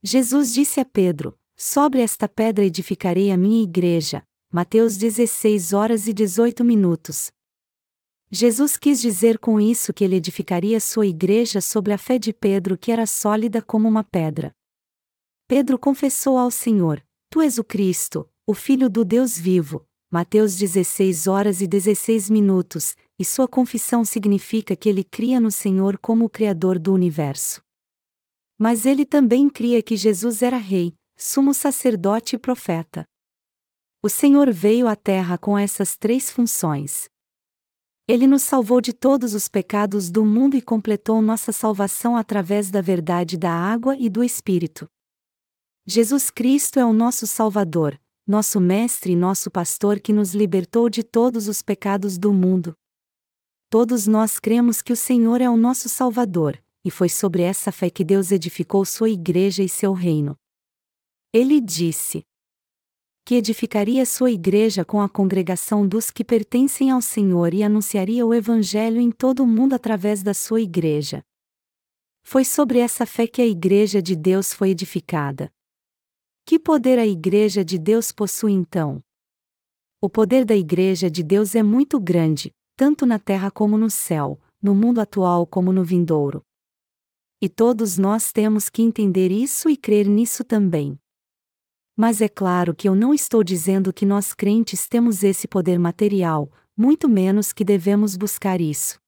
[0.00, 4.22] Jesus disse a Pedro: Sobre esta pedra edificarei a minha igreja.
[4.52, 7.32] Mateus 16 horas e 18 minutos.
[8.30, 12.76] Jesus quis dizer com isso que ele edificaria sua igreja sobre a fé de Pedro
[12.76, 14.54] que era sólida como uma pedra.
[15.46, 19.86] Pedro confessou ao Senhor: Tu és o Cristo, o Filho do Deus vivo.
[20.10, 25.98] Mateus 16 horas e 16 minutos, e sua confissão significa que ele cria no Senhor
[25.98, 27.62] como o Criador do universo.
[28.58, 33.04] Mas ele também cria que Jesus era Rei, sumo sacerdote e profeta.
[34.02, 37.10] O Senhor veio à Terra com essas três funções.
[38.10, 42.80] Ele nos salvou de todos os pecados do mundo e completou nossa salvação através da
[42.80, 44.88] verdade da água e do Espírito.
[45.86, 51.02] Jesus Cristo é o nosso Salvador, nosso Mestre e nosso Pastor que nos libertou de
[51.02, 52.74] todos os pecados do mundo.
[53.68, 57.90] Todos nós cremos que o Senhor é o nosso Salvador, e foi sobre essa fé
[57.90, 60.34] que Deus edificou sua igreja e seu reino.
[61.30, 62.24] Ele disse:
[63.28, 68.32] que edificaria sua igreja com a congregação dos que pertencem ao Senhor e anunciaria o
[68.32, 71.22] Evangelho em todo o mundo através da sua igreja.
[72.22, 75.52] Foi sobre essa fé que a Igreja de Deus foi edificada.
[76.46, 79.04] Que poder a Igreja de Deus possui então?
[80.00, 84.40] O poder da Igreja de Deus é muito grande, tanto na terra como no céu,
[84.62, 86.42] no mundo atual como no vindouro.
[87.42, 90.98] E todos nós temos que entender isso e crer nisso também.
[92.00, 96.48] Mas é claro que eu não estou dizendo que nós crentes temos esse poder material,
[96.76, 99.00] muito menos que devemos buscar isso.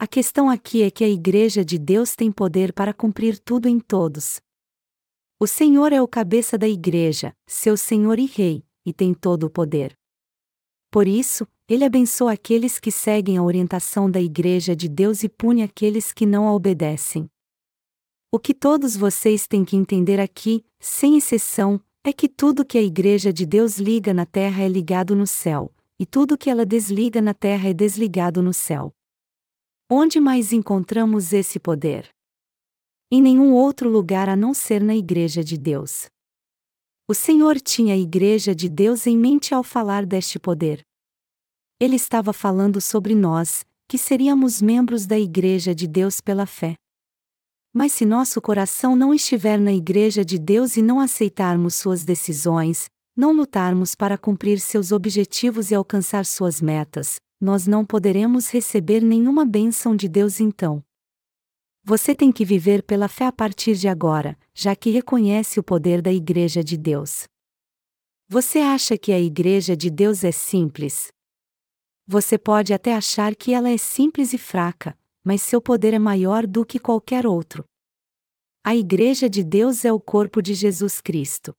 [0.00, 3.78] A questão aqui é que a Igreja de Deus tem poder para cumprir tudo em
[3.78, 4.40] todos.
[5.38, 9.50] O Senhor é o cabeça da Igreja, seu Senhor e Rei, e tem todo o
[9.50, 9.96] poder.
[10.90, 15.62] Por isso, ele abençoa aqueles que seguem a orientação da Igreja de Deus e pune
[15.62, 17.30] aqueles que não a obedecem.
[18.32, 22.82] O que todos vocês têm que entender aqui, sem exceção, é que tudo que a
[22.82, 27.22] Igreja de Deus liga na terra é ligado no céu, e tudo que ela desliga
[27.22, 28.92] na terra é desligado no céu.
[29.88, 32.08] Onde mais encontramos esse poder?
[33.10, 36.08] Em nenhum outro lugar a não ser na Igreja de Deus.
[37.06, 40.82] O Senhor tinha a Igreja de Deus em mente ao falar deste poder.
[41.78, 46.74] Ele estava falando sobre nós, que seríamos membros da Igreja de Deus pela fé.
[47.72, 52.90] Mas se nosso coração não estiver na Igreja de Deus e não aceitarmos suas decisões,
[53.16, 59.44] não lutarmos para cumprir seus objetivos e alcançar suas metas, nós não poderemos receber nenhuma
[59.44, 60.84] bênção de Deus então.
[61.82, 66.00] Você tem que viver pela fé a partir de agora, já que reconhece o poder
[66.00, 67.24] da Igreja de Deus.
[68.28, 71.08] Você acha que a Igreja de Deus é simples?
[72.06, 76.46] Você pode até achar que ela é simples e fraca, mas seu poder é maior
[76.46, 77.64] do que qualquer outro.
[78.64, 81.52] A Igreja de Deus é o corpo de Jesus Cristo.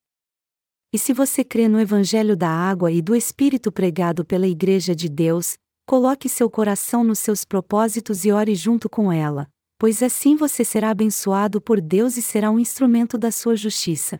[0.94, 5.10] E se você crê no Evangelho da Água e do Espírito pregado pela Igreja de
[5.10, 10.64] Deus, coloque seu coração nos seus propósitos e ore junto com ela, pois assim você
[10.64, 14.20] será abençoado por Deus e será um instrumento da sua justiça.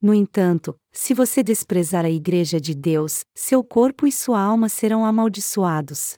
[0.00, 5.04] No entanto, se você desprezar a Igreja de Deus, seu corpo e sua alma serão
[5.04, 6.14] amaldiçoados.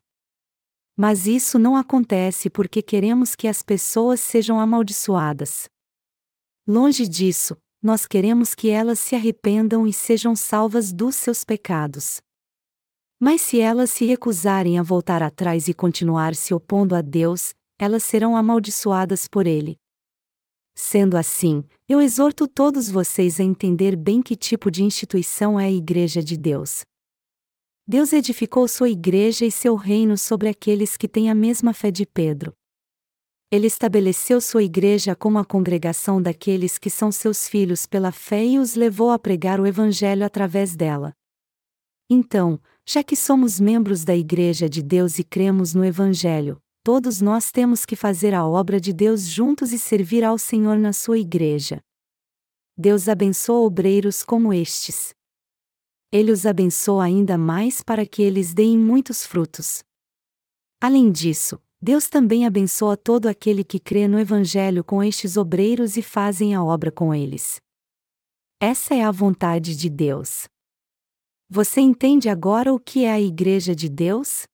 [0.97, 5.69] Mas isso não acontece porque queremos que as pessoas sejam amaldiçoadas.
[6.67, 12.21] Longe disso, nós queremos que elas se arrependam e sejam salvas dos seus pecados.
[13.21, 18.03] Mas se elas se recusarem a voltar atrás e continuar se opondo a Deus, elas
[18.05, 19.77] serão amaldiçoadas por Ele.
[20.75, 25.71] Sendo assim, eu exorto todos vocês a entender bem que tipo de instituição é a
[25.71, 26.85] Igreja de Deus.
[27.87, 32.07] Deus edificou sua igreja e seu reino sobre aqueles que têm a mesma fé de
[32.07, 32.55] Pedro.
[33.51, 38.59] Ele estabeleceu sua igreja como a congregação daqueles que são seus filhos pela fé e
[38.59, 41.13] os levou a pregar o Evangelho através dela.
[42.09, 47.53] Então, já que somos membros da Igreja de Deus e cremos no Evangelho, todos nós
[47.53, 51.83] temos que fazer a obra de Deus juntos e servir ao Senhor na sua igreja.
[52.79, 55.15] Deus abençoa obreiros como estes
[56.15, 59.83] ele os abençoa ainda mais para que eles deem muitos frutos.
[60.81, 66.03] Além disso, Deus também abençoa todo aquele que crê no Evangelho com estes obreiros e
[66.03, 67.61] fazem a obra com eles.
[68.61, 70.47] Essa é a vontade de Deus.
[71.51, 74.45] Você entende agora o que é a Igreja de Deus?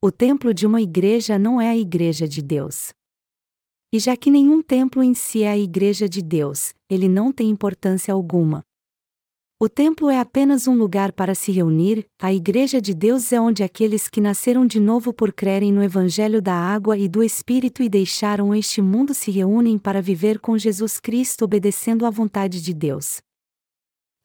[0.00, 2.92] O templo de uma igreja não é a igreja de Deus.
[3.92, 7.50] E já que nenhum templo em si é a igreja de Deus, ele não tem
[7.50, 8.64] importância alguma.
[9.62, 13.62] O templo é apenas um lugar para se reunir, a Igreja de Deus é onde
[13.62, 17.88] aqueles que nasceram de novo por crerem no Evangelho da água e do Espírito e
[17.90, 23.20] deixaram este mundo se reúnem para viver com Jesus Cristo obedecendo à vontade de Deus.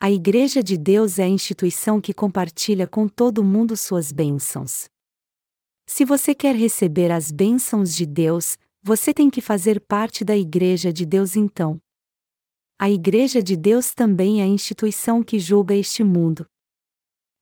[0.01, 4.85] A Igreja de Deus é a instituição que compartilha com todo mundo suas bênçãos.
[5.85, 10.93] Se você quer receber as bênçãos de Deus, você tem que fazer parte da Igreja
[10.93, 11.77] de Deus então.
[12.77, 16.45] A Igreja de Deus também é a instituição que julga este mundo.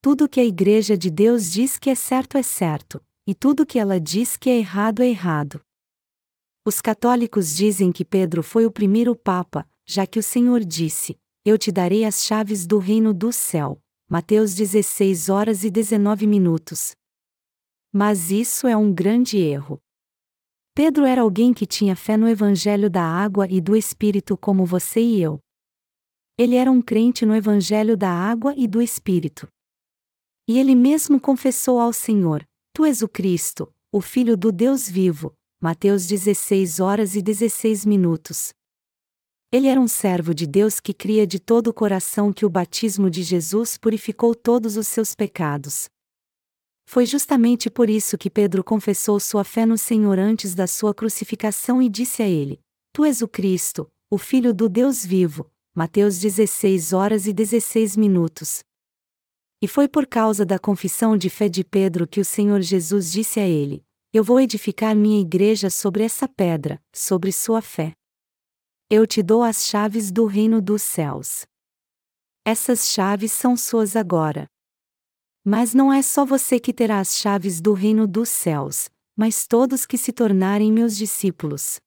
[0.00, 3.76] Tudo que a Igreja de Deus diz que é certo é certo, e tudo que
[3.76, 5.60] ela diz que é errado é errado.
[6.64, 11.58] Os católicos dizem que Pedro foi o primeiro Papa, já que o Senhor disse: Eu
[11.58, 13.82] te darei as chaves do reino do céu.
[14.08, 16.94] Mateus 16 horas e 19 minutos.
[17.92, 19.82] Mas isso é um grande erro.
[20.76, 25.00] Pedro era alguém que tinha fé no Evangelho da água e do Espírito como você
[25.00, 25.38] e eu.
[26.36, 29.46] Ele era um crente no Evangelho da água e do Espírito.
[30.48, 35.32] E ele mesmo confessou ao Senhor: Tu és o Cristo, o Filho do Deus vivo.
[35.62, 38.52] Mateus 16 horas e 16 minutos.
[39.52, 43.08] Ele era um servo de Deus que cria de todo o coração que o batismo
[43.08, 45.88] de Jesus purificou todos os seus pecados.
[46.94, 51.82] Foi justamente por isso que Pedro confessou sua fé no Senhor antes da sua crucificação
[51.82, 52.60] e disse a ele:
[52.92, 55.50] Tu és o Cristo, o Filho do Deus vivo.
[55.74, 58.62] Mateus 16 horas e 16 minutos.
[59.60, 63.40] E foi por causa da confissão de fé de Pedro que o Senhor Jesus disse
[63.40, 67.92] a ele: Eu vou edificar minha igreja sobre essa pedra, sobre sua fé.
[68.88, 71.44] Eu te dou as chaves do reino dos céus.
[72.44, 74.48] Essas chaves são suas agora.
[75.46, 79.84] Mas não é só você que terá as chaves do reino dos céus, mas todos
[79.84, 81.78] que se tornarem meus discípulos.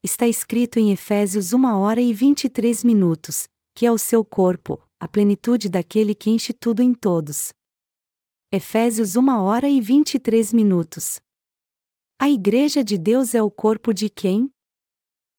[0.00, 5.08] Está escrito em Efésios 1 hora e 23 minutos, que é o seu corpo, a
[5.08, 7.52] plenitude daquele que enche tudo em todos.
[8.52, 11.20] Efésios 1 hora e 23 minutos.
[12.16, 14.48] A Igreja de Deus é o corpo de quem?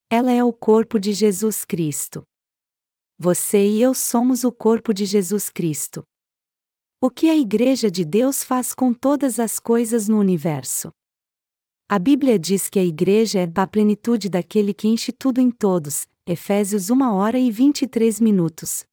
[0.09, 2.24] Ela é o corpo de Jesus Cristo.
[3.17, 6.03] Você e eu somos o corpo de Jesus Cristo.
[7.06, 10.89] O que a Igreja de Deus faz com todas as coisas no universo?
[11.89, 16.08] A Bíblia diz que a Igreja é a plenitude daquele que enche tudo em todos,
[16.26, 18.86] Efésios 1 hora e 23 minutos.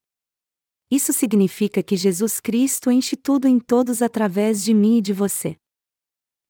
[0.90, 5.56] Isso significa que Jesus Cristo enche tudo em todos através de mim e de você.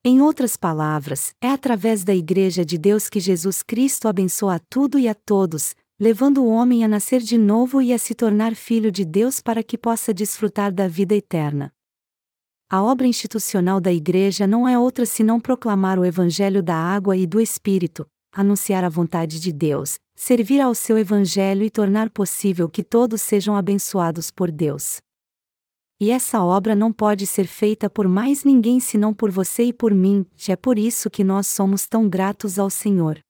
[0.02, 5.06] Em outras palavras, é através da Igreja de Deus que Jesus Cristo abençoa tudo e
[5.06, 9.04] a todos, levando o homem a nascer de novo e a se tornar filho de
[9.04, 11.70] Deus para que possa desfrutar da vida eterna.
[12.70, 17.26] A obra institucional da Igreja não é outra senão proclamar o Evangelho da água e
[17.26, 22.82] do Espírito, anunciar a vontade de Deus, servir ao seu Evangelho e tornar possível que
[22.82, 25.02] todos sejam abençoados por Deus.
[26.00, 29.92] E essa obra não pode ser feita por mais ninguém senão por você e por
[29.92, 33.20] mim, é por isso que nós somos tão gratos ao Senhor.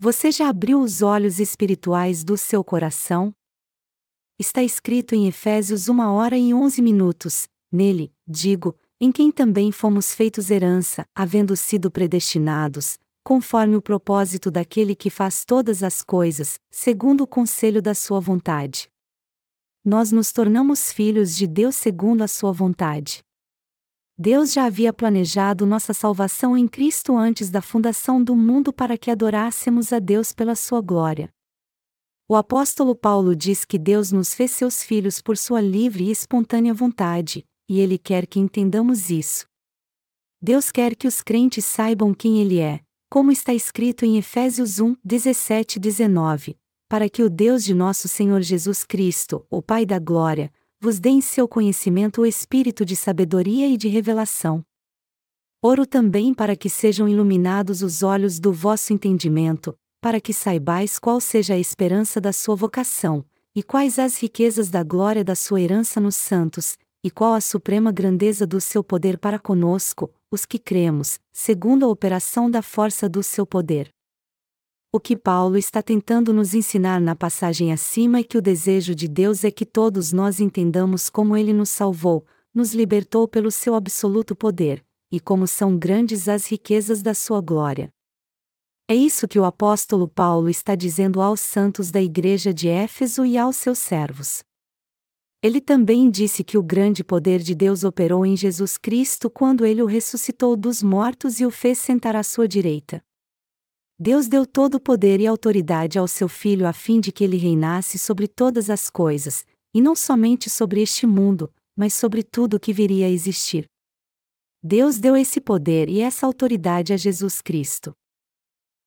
[0.00, 3.34] Você já abriu os olhos espirituais do seu coração?
[4.38, 10.14] Está escrito em Efésios 1 hora e 11 minutos, nele, digo, em quem também fomos
[10.14, 17.22] feitos herança, havendo sido predestinados, conforme o propósito daquele que faz todas as coisas, segundo
[17.22, 18.88] o conselho da sua vontade.
[19.84, 23.24] Nós nos tornamos filhos de Deus segundo a sua vontade.
[24.20, 29.12] Deus já havia planejado nossa salvação em Cristo antes da fundação do mundo para que
[29.12, 31.32] adorássemos a Deus pela sua glória.
[32.28, 36.74] O apóstolo Paulo diz que Deus nos fez seus filhos por sua livre e espontânea
[36.74, 39.46] vontade, e ele quer que entendamos isso.
[40.42, 44.96] Deus quer que os crentes saibam quem ele é, como está escrito em Efésios 1,
[45.04, 46.58] 17 e 19,
[46.88, 51.10] para que o Deus de nosso Senhor Jesus Cristo, o Pai da Glória, vos dê
[51.10, 54.64] em seu conhecimento o espírito de sabedoria e de revelação.
[55.60, 61.20] Oro também para que sejam iluminados os olhos do vosso entendimento, para que saibais qual
[61.20, 63.24] seja a esperança da sua vocação,
[63.54, 67.90] e quais as riquezas da glória da sua herança nos santos, e qual a suprema
[67.90, 73.22] grandeza do seu poder para conosco, os que cremos, segundo a operação da força do
[73.22, 73.92] seu poder.
[74.90, 79.06] O que Paulo está tentando nos ensinar na passagem acima é que o desejo de
[79.06, 82.24] Deus é que todos nós entendamos como ele nos salvou,
[82.54, 84.82] nos libertou pelo seu absoluto poder,
[85.12, 87.92] e como são grandes as riquezas da sua glória.
[88.88, 93.36] É isso que o apóstolo Paulo está dizendo aos santos da igreja de Éfeso e
[93.36, 94.42] aos seus servos.
[95.42, 99.82] Ele também disse que o grande poder de Deus operou em Jesus Cristo quando ele
[99.82, 103.02] o ressuscitou dos mortos e o fez sentar à sua direita.
[104.00, 107.36] Deus deu todo o poder e autoridade ao seu Filho a fim de que ele
[107.36, 109.44] reinasse sobre todas as coisas,
[109.74, 113.68] e não somente sobre este mundo, mas sobre tudo o que viria a existir.
[114.62, 117.92] Deus deu esse poder e essa autoridade a Jesus Cristo.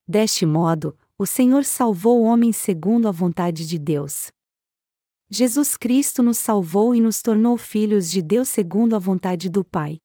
[0.07, 4.31] Deste modo, o Senhor salvou o homem segundo a vontade de Deus.
[5.29, 9.99] Jesus Cristo nos salvou e nos tornou filhos de Deus segundo a vontade do Pai.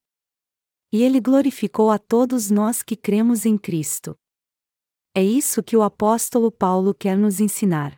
[0.92, 4.16] E Ele glorificou a todos nós que cremos em Cristo.
[5.18, 7.96] É isso que o apóstolo Paulo quer nos ensinar.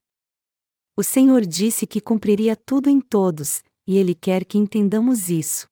[0.97, 5.67] O Senhor disse que cumpriria tudo em todos, e Ele quer que entendamos isso.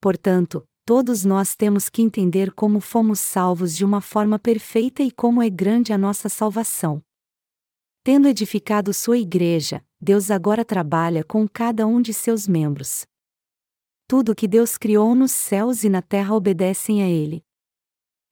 [0.00, 5.42] Portanto, todos nós temos que entender como fomos salvos de uma forma perfeita e como
[5.42, 7.02] é grande a nossa salvação.
[8.04, 13.04] Tendo edificado sua igreja, Deus agora trabalha com cada um de seus membros.
[14.06, 17.43] Tudo que Deus criou nos céus e na terra obedecem a Ele.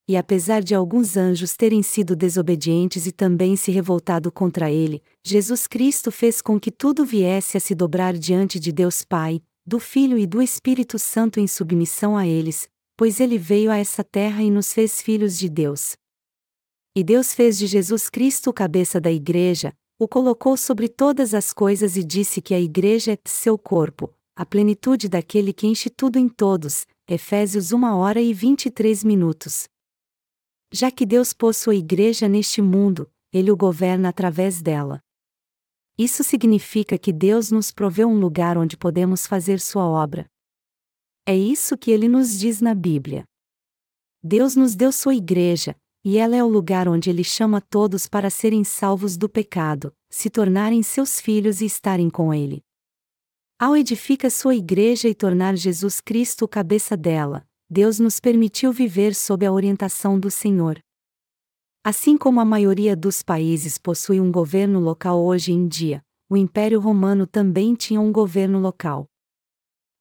[0.09, 5.67] E apesar de alguns anjos terem sido desobedientes e também se revoltado contra Ele, Jesus
[5.67, 10.19] Cristo fez com que tudo viesse a se dobrar diante de Deus Pai, do Filho
[10.19, 14.51] e do Espírito Santo em submissão a eles, pois Ele veio a essa terra e
[14.51, 15.97] nos fez filhos de Deus.
[16.97, 21.53] E Deus fez de Jesus Cristo o cabeça da Igreja, o colocou sobre todas as
[21.53, 26.19] coisas e disse que a Igreja é seu corpo, a plenitude daquele que enche tudo
[26.19, 26.85] em todos.
[27.09, 29.69] Efésios 1 hora e 23 minutos.
[30.73, 35.03] Já que Deus pôs sua Igreja neste mundo, Ele o governa através dela.
[35.99, 40.27] Isso significa que Deus nos proveu um lugar onde podemos fazer sua obra.
[41.27, 43.25] É isso que ele nos diz na Bíblia.
[44.23, 48.31] Deus nos deu sua igreja, e ela é o lugar onde ele chama todos para
[48.31, 52.65] serem salvos do pecado, se tornarem seus filhos e estarem com ele.
[53.59, 59.15] Ao edificar sua igreja e tornar Jesus Cristo o cabeça dela, Deus nos permitiu viver
[59.15, 60.79] sob a orientação do Senhor.
[61.83, 66.79] Assim como a maioria dos países possui um governo local hoje em dia, o Império
[66.79, 69.07] Romano também tinha um governo local.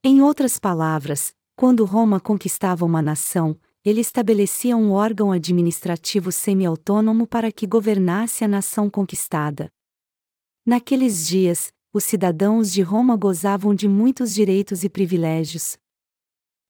[0.03, 7.53] Em outras palavras, quando Roma conquistava uma nação, ele estabelecia um órgão administrativo semi-autônomo para
[7.53, 9.71] que governasse a nação conquistada.
[10.65, 15.77] Naqueles dias, os cidadãos de Roma gozavam de muitos direitos e privilégios.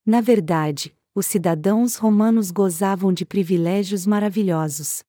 [0.05, 5.03] Na verdade, os cidadãos romanos gozavam de privilégios maravilhosos.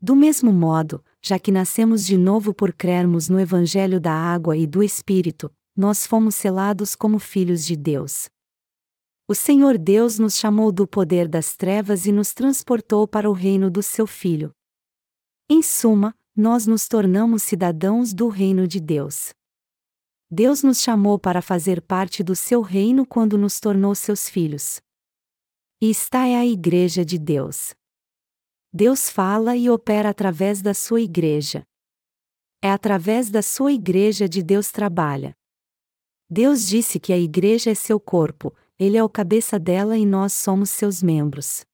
[0.00, 4.66] Do mesmo modo, já que nascemos de novo por crermos no Evangelho da Água e
[4.66, 8.28] do Espírito, nós fomos selados como filhos de Deus.
[9.28, 13.70] O Senhor Deus nos chamou do poder das trevas e nos transportou para o reino
[13.70, 14.52] do seu Filho.
[15.48, 19.35] Em suma, nós nos tornamos cidadãos do reino de Deus.
[20.30, 24.80] Deus nos chamou para fazer parte do seu reino quando nos tornou seus filhos.
[25.80, 27.74] E está é a Igreja de Deus.
[28.72, 31.64] Deus fala e opera através da sua igreja.
[32.60, 35.36] É através da sua igreja de Deus trabalha.
[36.28, 40.32] Deus disse que a igreja é seu corpo, ele é o cabeça dela e nós
[40.32, 41.64] somos seus membros.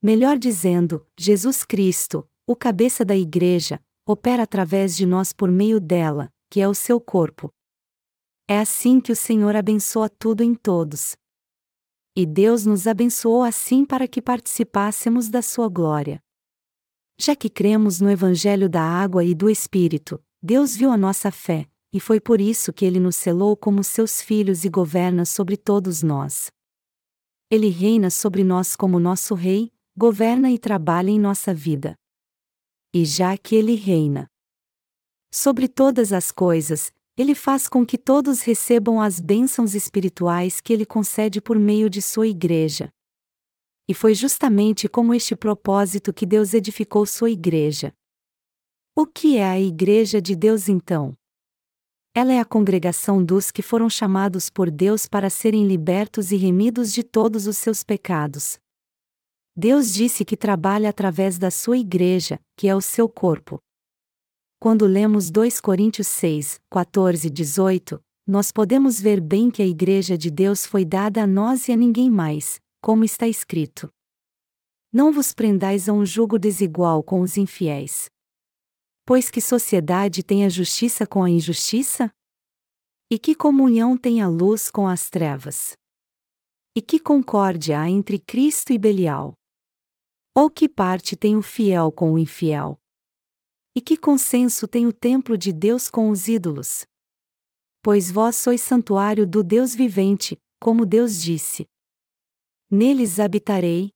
[0.00, 6.32] Melhor dizendo, Jesus Cristo, o cabeça da Igreja, opera através de nós por meio dela,
[6.48, 7.52] que é o seu corpo.
[8.48, 11.16] É assim que o Senhor abençoa tudo em todos.
[12.14, 16.22] E Deus nos abençoou assim para que participássemos da sua glória.
[17.18, 21.68] Já que cremos no Evangelho da Água e do Espírito, Deus viu a nossa fé,
[21.92, 26.02] e foi por isso que ele nos selou como seus filhos e governa sobre todos
[26.02, 26.50] nós.
[27.50, 31.98] Ele reina sobre nós como nosso rei, governa e trabalha em nossa vida.
[32.94, 34.30] E já que ele reina
[35.32, 40.84] sobre todas as coisas, ele faz com que todos recebam as bênçãos espirituais que ele
[40.84, 42.90] concede por meio de sua igreja.
[43.88, 47.94] E foi justamente com este propósito que Deus edificou sua igreja.
[48.94, 51.16] O que é a igreja de Deus então?
[52.14, 56.92] Ela é a congregação dos que foram chamados por Deus para serem libertos e remidos
[56.92, 58.58] de todos os seus pecados.
[59.54, 63.58] Deus disse que trabalha através da sua igreja, que é o seu corpo.
[64.66, 70.18] Quando lemos 2 Coríntios 6, 14 e 18, nós podemos ver bem que a igreja
[70.18, 73.88] de Deus foi dada a nós e a ninguém mais, como está escrito.
[74.92, 78.10] Não vos prendais a um jugo desigual com os infiéis.
[79.04, 82.10] Pois que sociedade tem a justiça com a injustiça?
[83.08, 85.76] E que comunhão tem a luz com as trevas?
[86.74, 89.32] E que concórdia há entre Cristo e Belial?
[90.34, 92.76] Ou que parte tem o fiel com o infiel?
[93.76, 96.84] E que consenso tem o templo de Deus com os ídolos?
[97.86, 101.68] pois vós sois santuário do Deus vivente, como Deus disse.
[102.68, 103.92] Neles habitarei,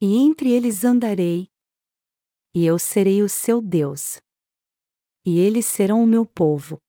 [0.00, 1.46] e entre eles andarei,
[2.52, 4.20] e eu serei o seu Deus.
[5.24, 6.80] E eles serão o meu povo.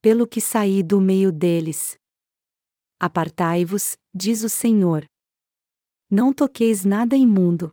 [0.00, 1.98] Pelo que saí do meio deles.
[2.98, 5.04] Apartai-vos, diz o Senhor.
[6.10, 7.70] Não toqueis nada imundo.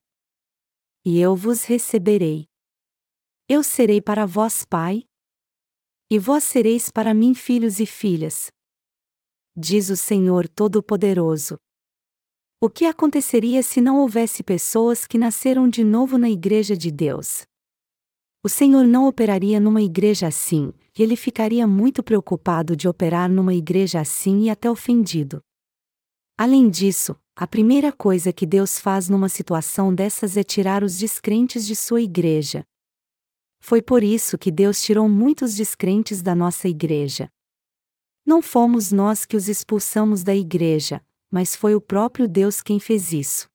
[1.06, 2.50] E eu vos receberei.
[3.52, 5.06] Eu serei para vós pai.
[6.08, 8.52] E vós sereis para mim filhos e filhas.
[9.58, 11.58] Diz o Senhor Todo-Poderoso.
[12.62, 17.47] O que aconteceria se não houvesse pessoas que nasceram de novo na Igreja de Deus?
[18.43, 23.56] O Senhor não operaria numa igreja assim, e ele ficaria muito preocupado de operar numa
[23.56, 25.41] igreja assim e até ofendido.
[26.38, 31.66] Além disso, a primeira coisa que Deus faz numa situação dessas é tirar os descrentes
[31.66, 32.64] de sua igreja.
[33.60, 37.30] Foi por isso que Deus tirou muitos descrentes da nossa igreja.
[38.26, 41.01] Não fomos nós que os expulsamos da igreja,
[41.32, 43.49] mas foi o próprio Deus quem fez isso.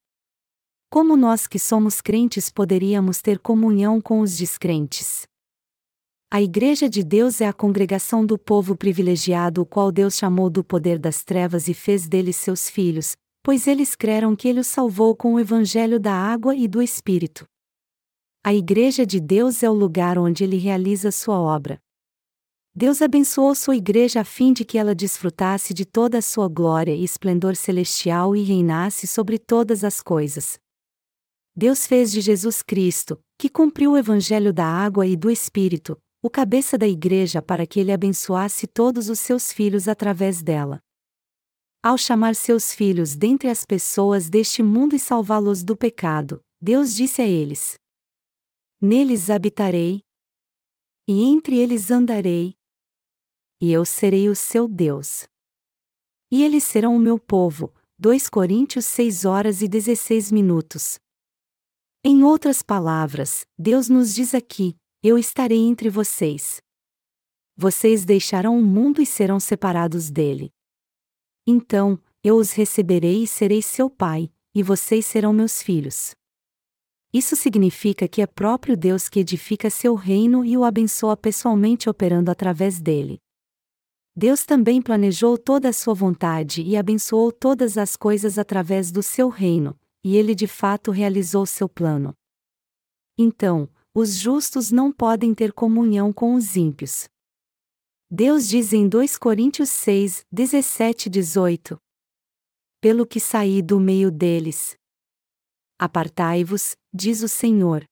[0.91, 5.27] Como nós que somos crentes poderíamos ter comunhão com os descrentes?
[6.31, 10.65] A Igreja de Deus é a congregação do povo privilegiado, o qual Deus chamou do
[10.65, 15.15] poder das trevas e fez deles seus filhos, pois eles creram que Ele os salvou
[15.15, 17.47] com o Evangelho da água e do Espírito.
[18.47, 21.81] A Igreja de Deus é o lugar onde Ele realiza sua obra.
[22.77, 26.95] Deus abençoou sua igreja a fim de que ela desfrutasse de toda a sua glória
[26.95, 30.59] e esplendor celestial e reinasse sobre todas as coisas.
[31.57, 36.29] Deus fez de Jesus Cristo, que cumpriu o evangelho da água e do Espírito, o
[36.29, 40.81] cabeça da igreja para que ele abençoasse todos os seus filhos através dela.
[41.83, 47.23] Ao chamar seus filhos dentre as pessoas deste mundo e salvá-los do pecado, Deus disse
[47.23, 47.83] a eles:
[48.81, 50.03] Neles habitarei,
[51.09, 52.55] e entre eles andarei,
[53.61, 55.27] e eu serei o seu Deus.
[56.31, 57.73] E eles serão o meu povo.
[57.99, 60.99] 2 Coríntios 6 horas e 16 minutos.
[62.05, 66.61] Em outras palavras, Deus nos diz aqui: Eu estarei entre vocês.
[67.57, 70.53] Vocês deixarão o mundo e serão separados dele.
[71.47, 76.15] Então, eu os receberei e serei seu pai, e vocês serão meus filhos.
[77.15, 82.29] Isso significa que é próprio Deus que edifica seu reino e o abençoa pessoalmente operando
[82.29, 83.21] através dele.
[84.17, 89.29] Deus também planejou toda a sua vontade e abençoou todas as coisas através do seu
[89.29, 92.13] reino, e ele de fato realizou seu plano.
[93.17, 97.09] Então, os justos não podem ter comunhão com os ímpios.
[98.11, 101.79] Deus diz em 2 Coríntios 6, 17 e 18:
[102.81, 104.77] Pelo que saí do meio deles.
[105.79, 107.85] Apartai-vos, diz o Senhor.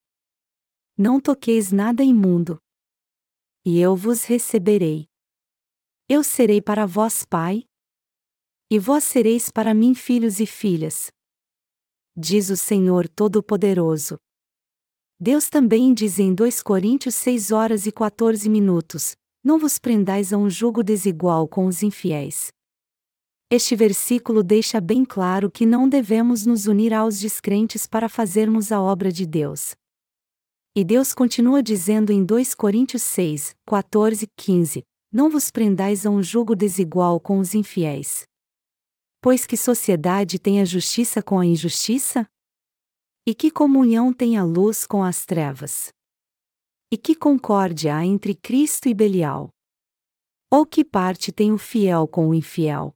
[0.97, 2.63] Não toqueis nada imundo.
[3.65, 5.09] E eu vos receberei.
[6.09, 7.65] Eu serei para vós pai,
[8.71, 11.11] e vós sereis para mim filhos e filhas.
[12.17, 14.19] Diz o Senhor Todo-Poderoso.
[15.19, 20.39] Deus também diz em 2 Coríntios 6 horas e 14 minutos: Não vos prendais a
[20.39, 22.53] um jugo desigual com os infiéis.
[23.55, 28.81] Este versículo deixa bem claro que não devemos nos unir aos descrentes para fazermos a
[28.81, 29.75] obra de Deus.
[30.75, 34.83] E Deus continua dizendo em 2 Coríntios 6, 14 e 15:
[35.13, 38.23] não vos prendais a um jogo desigual com os infiéis.
[39.21, 42.27] Pois que sociedade tem a justiça com a injustiça?
[43.29, 45.93] E que comunhão tem a luz com as trevas?
[46.91, 49.51] E que concórdia há entre Cristo e Belial?
[50.51, 52.95] Ou que parte tem o fiel com o infiel?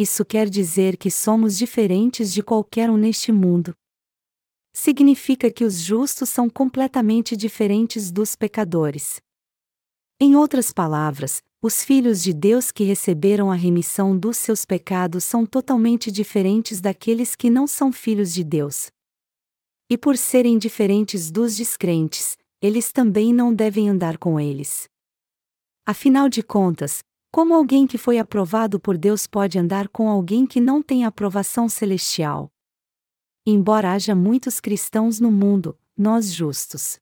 [0.00, 3.74] Isso quer dizer que somos diferentes de qualquer um neste mundo.
[4.74, 9.20] Significa que os justos são completamente diferentes dos pecadores.
[10.18, 15.44] Em outras palavras, os filhos de Deus que receberam a remissão dos seus pecados são
[15.44, 18.90] totalmente diferentes daqueles que não são filhos de Deus.
[19.90, 24.88] E por serem diferentes dos descrentes, eles também não devem andar com eles.
[25.84, 30.60] Afinal de contas, como alguém que foi aprovado por Deus pode andar com alguém que
[30.60, 32.50] não tem aprovação celestial?
[33.46, 36.98] Embora haja muitos cristãos no mundo, nós justos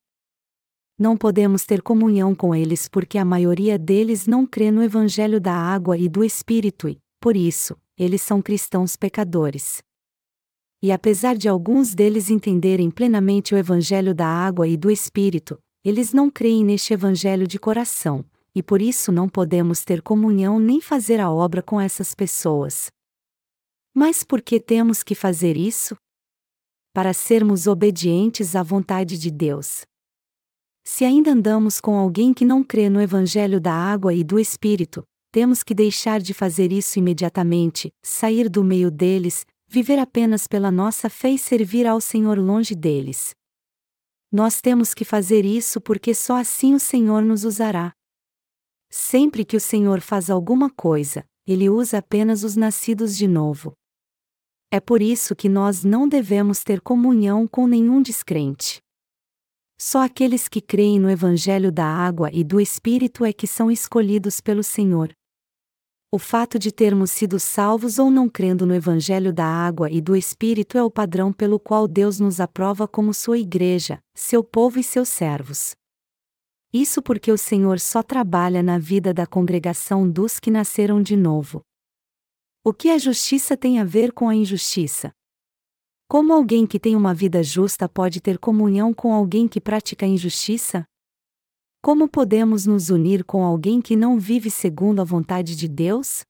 [0.98, 5.54] não podemos ter comunhão com eles porque a maioria deles não crê no Evangelho da
[5.54, 9.80] água e do Espírito e, por isso, eles são cristãos pecadores.
[10.82, 16.12] E apesar de alguns deles entenderem plenamente o Evangelho da água e do Espírito, eles
[16.12, 18.24] não creem neste Evangelho de coração,
[18.58, 22.90] e por isso não podemos ter comunhão nem fazer a obra com essas pessoas.
[23.94, 25.96] Mas por que temos que fazer isso?
[26.92, 29.82] Para sermos obedientes à vontade de Deus.
[30.84, 35.04] Se ainda andamos com alguém que não crê no Evangelho da água e do Espírito,
[35.30, 41.08] temos que deixar de fazer isso imediatamente, sair do meio deles, viver apenas pela nossa
[41.08, 43.30] fé e servir ao Senhor longe deles.
[44.32, 47.92] Nós temos que fazer isso porque só assim o Senhor nos usará.
[48.90, 53.72] Sempre que o Senhor faz alguma coisa, ele usa apenas os nascidos de novo.
[54.70, 58.80] É por isso que nós não devemos ter comunhão com nenhum descrente.
[59.80, 64.40] Só aqueles que creem no Evangelho da água e do Espírito é que são escolhidos
[64.40, 65.12] pelo Senhor.
[66.10, 70.16] O fato de termos sido salvos ou não crendo no Evangelho da água e do
[70.16, 74.82] Espírito é o padrão pelo qual Deus nos aprova como sua igreja, seu povo e
[74.82, 75.76] seus servos.
[76.72, 81.62] Isso porque o Senhor só trabalha na vida da congregação dos que nasceram de novo.
[82.62, 85.10] O que a justiça tem a ver com a injustiça?
[86.06, 90.84] Como alguém que tem uma vida justa pode ter comunhão com alguém que pratica injustiça?
[91.80, 96.22] Como podemos nos unir com alguém que não vive segundo a vontade de Deus?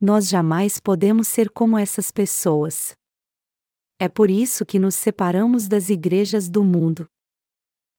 [0.00, 2.94] Nós jamais podemos ser como essas pessoas.
[3.98, 7.06] É por isso que nos separamos das igrejas do mundo.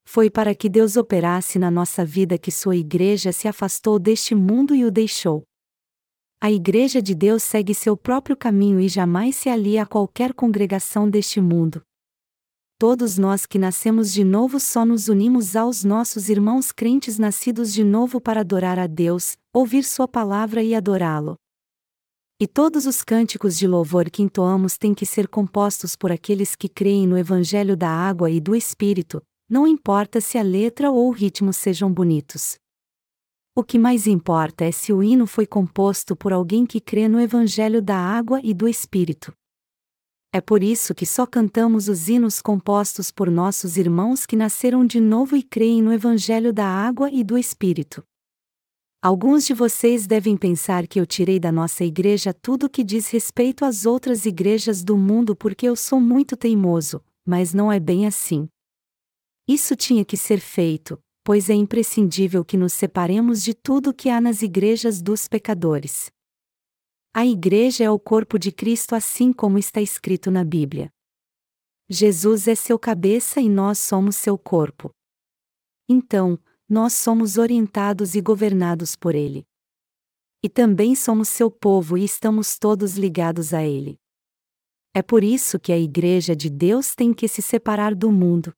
[0.07, 4.73] Foi para que Deus operasse na nossa vida que sua igreja se afastou deste mundo
[4.73, 5.43] e o deixou.
[6.41, 11.09] A Igreja de Deus segue seu próprio caminho e jamais se alia a qualquer congregação
[11.09, 11.81] deste mundo
[12.79, 17.83] todos nós que nascemos de novo só nos unimos aos nossos irmãos crentes nascidos de
[17.83, 21.35] novo para adorar a Deus, ouvir Sua palavra e adorá-lo.
[22.39, 26.69] E todos os cânticos de louvor que entoamos têm que ser compostos por aqueles que
[26.69, 31.11] creem no Evangelho da água e do Espírito, não importa se a letra ou o
[31.11, 32.57] ritmo sejam bonitos.
[33.55, 37.19] O que mais importa é se o hino foi composto por alguém que crê no
[37.19, 39.33] Evangelho da água e do Espírito.
[40.33, 44.99] É por isso que só cantamos os hinos compostos por nossos irmãos que nasceram de
[44.99, 48.03] novo e creem no Evangelho da água e do Espírito.
[49.01, 53.63] Alguns de vocês devem pensar que eu tirei da nossa igreja tudo que diz respeito
[53.63, 58.49] às outras igrejas do mundo porque eu sou muito teimoso, mas não é bem assim.
[59.47, 64.19] Isso tinha que ser feito, pois é imprescindível que nos separemos de tudo que há
[64.19, 66.11] nas igrejas dos pecadores.
[67.13, 70.91] A Igreja é o corpo de Cristo, assim como está escrito na Bíblia.
[71.89, 74.91] Jesus é seu cabeça e nós somos seu corpo.
[75.89, 76.37] Então,
[76.69, 79.47] nós somos orientados e governados por Ele.
[80.43, 83.97] E também somos seu povo e estamos todos ligados a Ele.
[84.93, 88.53] É por isso que a Igreja de Deus tem que se separar do mundo.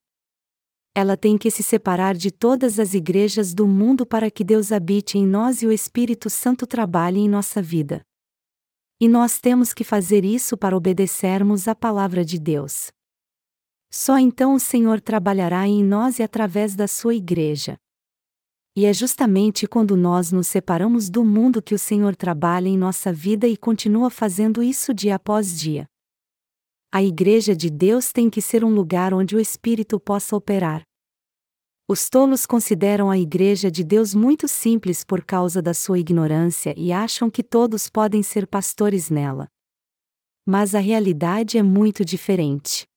[0.96, 5.18] Ela tem que se separar de todas as igrejas do mundo para que Deus habite
[5.18, 8.02] em nós e o Espírito Santo trabalhe em nossa vida.
[9.00, 12.92] E nós temos que fazer isso para obedecermos à palavra de Deus.
[13.92, 17.78] Só então o Senhor trabalhará em nós e através da sua igreja.
[18.76, 23.12] E é justamente quando nós nos separamos do mundo que o Senhor trabalha em nossa
[23.12, 25.88] vida e continua fazendo isso dia após dia.
[26.92, 30.82] A Igreja de Deus tem que ser um lugar onde o Espírito possa operar.
[31.88, 36.92] Os tolos consideram a Igreja de Deus muito simples por causa da sua ignorância e
[36.92, 39.48] acham que todos podem ser pastores nela.
[40.44, 42.88] Mas a realidade é muito diferente.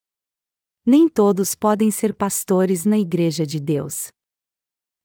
[0.87, 4.09] Nem todos podem ser pastores na Igreja de Deus.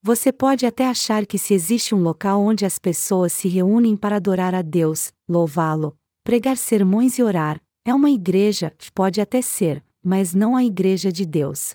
[0.02, 4.16] Você pode até achar que se existe um local onde as pessoas se reúnem para
[4.16, 10.34] adorar a Deus, louvá-lo, pregar sermões e orar, é uma igreja, pode até ser, mas
[10.34, 11.74] não a Igreja de Deus.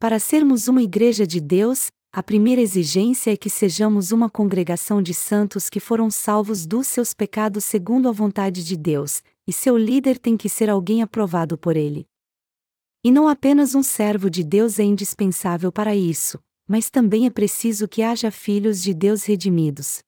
[0.00, 5.14] Para sermos uma igreja de Deus, a primeira exigência é que sejamos uma congregação de
[5.14, 10.18] santos que foram salvos dos seus pecados segundo a vontade de Deus, e seu líder
[10.18, 12.08] tem que ser alguém aprovado por ele.
[13.04, 17.86] E não apenas um servo de Deus é indispensável para isso, mas também é preciso
[17.86, 20.02] que haja filhos de Deus redimidos.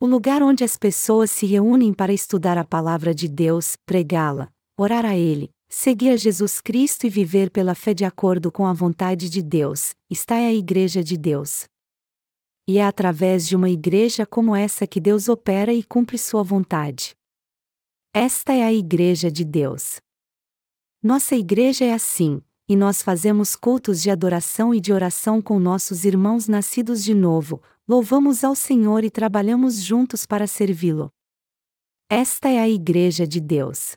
[0.00, 5.04] O lugar onde as pessoas se reúnem para estudar a palavra de Deus, pregá-la, orar
[5.04, 9.28] a Ele, Seguir a Jesus Cristo e viver pela fé de acordo com a vontade
[9.28, 11.64] de Deus, está é a Igreja de Deus.
[12.66, 17.16] E é através de uma igreja como essa que Deus opera e cumpre sua vontade.
[18.14, 20.00] Esta é a Igreja de Deus.
[21.02, 26.04] Nossa igreja é assim, e nós fazemos cultos de adoração e de oração com nossos
[26.04, 31.10] irmãos nascidos de novo, louvamos ao Senhor e trabalhamos juntos para servi-lo.
[32.08, 33.94] Esta é a Igreja de Deus.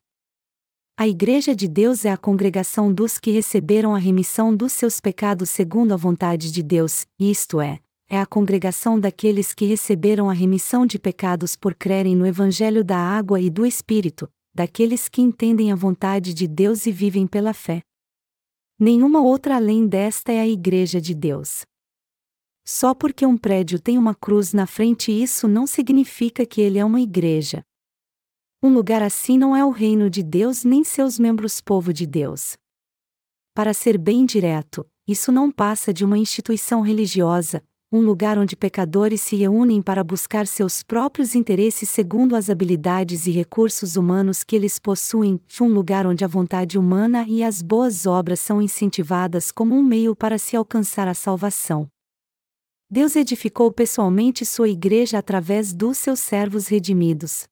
[0.98, 5.50] A Igreja de Deus é a congregação dos que receberam a remissão dos seus pecados
[5.50, 7.80] segundo a vontade de Deus, isto é,
[8.10, 12.98] é a congregação daqueles que receberam a remissão de pecados por crerem no Evangelho da
[12.98, 17.82] água e do Espírito, daqueles que entendem a vontade de Deus e vivem pela fé.
[18.78, 21.64] Nenhuma outra além desta é a Igreja de Deus.
[22.70, 26.84] Só porque um prédio tem uma cruz na frente, isso não significa que ele é
[26.84, 27.64] uma igreja.
[28.62, 32.58] Um lugar assim não é o reino de Deus nem seus membros povo de Deus.
[33.56, 39.22] Para ser bem direto, isso não passa de uma instituição religiosa, um lugar onde pecadores
[39.22, 44.78] se reúnem para buscar seus próprios interesses segundo as habilidades e recursos humanos que eles
[44.78, 49.82] possuem, um lugar onde a vontade humana e as boas obras são incentivadas como um
[49.82, 51.90] meio para se alcançar a salvação.
[52.90, 57.46] Deus edificou pessoalmente sua igreja através dos seus servos redimidos.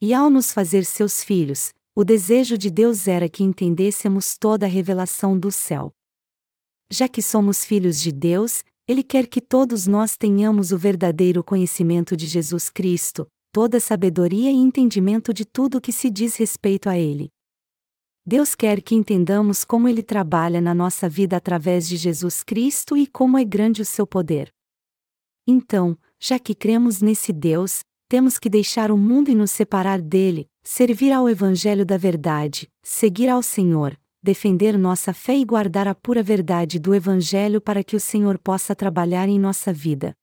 [0.00, 4.68] E ao nos fazer seus filhos, o desejo de Deus era que entendêssemos toda a
[4.68, 5.92] revelação do céu.
[6.90, 12.16] Já que somos filhos de Deus, Ele quer que todos nós tenhamos o verdadeiro conhecimento
[12.16, 16.88] de Jesus Cristo, toda a sabedoria e entendimento de tudo o que se diz respeito
[16.88, 17.28] a Ele.
[18.24, 23.06] Deus quer que entendamos como Ele trabalha na nossa vida através de Jesus Cristo e
[23.06, 24.52] como é grande o seu poder.
[25.44, 30.48] Então, já que cremos nesse Deus, temos que deixar o mundo e nos separar dele,
[30.62, 36.22] servir ao Evangelho da Verdade, seguir ao Senhor, defender nossa fé e guardar a pura
[36.22, 40.14] verdade do Evangelho para que o Senhor possa trabalhar em nossa vida.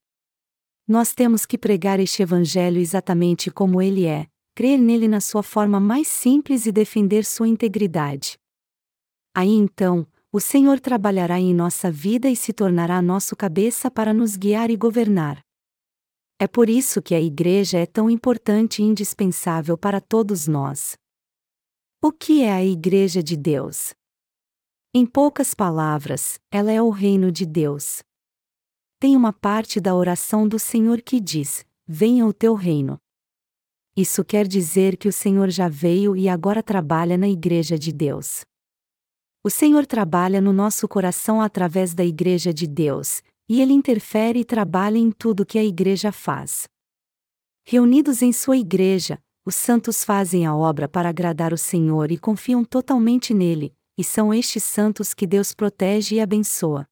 [0.87, 4.27] Nós temos que pregar este Evangelho exatamente como ele é,
[4.59, 8.37] crer nele na sua forma mais simples e defender sua integridade.
[9.33, 14.35] Aí então, o Senhor trabalhará em nossa vida e se tornará nosso cabeça para nos
[14.35, 15.39] guiar e governar.
[16.37, 20.97] É por isso que a Igreja é tão importante e indispensável para todos nós.
[22.03, 23.93] O que é a Igreja de Deus?
[24.93, 28.03] Em poucas palavras, ela é o reino de Deus.
[28.99, 32.99] Tem uma parte da oração do Senhor que diz: Venha o teu reino.
[33.99, 38.45] Isso quer dizer que o Senhor já veio e agora trabalha na Igreja de Deus.
[39.43, 44.45] O Senhor trabalha no nosso coração através da Igreja de Deus, e ele interfere e
[44.45, 46.65] trabalha em tudo que a Igreja faz.
[47.67, 52.63] Reunidos em sua Igreja, os santos fazem a obra para agradar o Senhor e confiam
[52.63, 56.87] totalmente nele, e são estes santos que Deus protege e abençoa.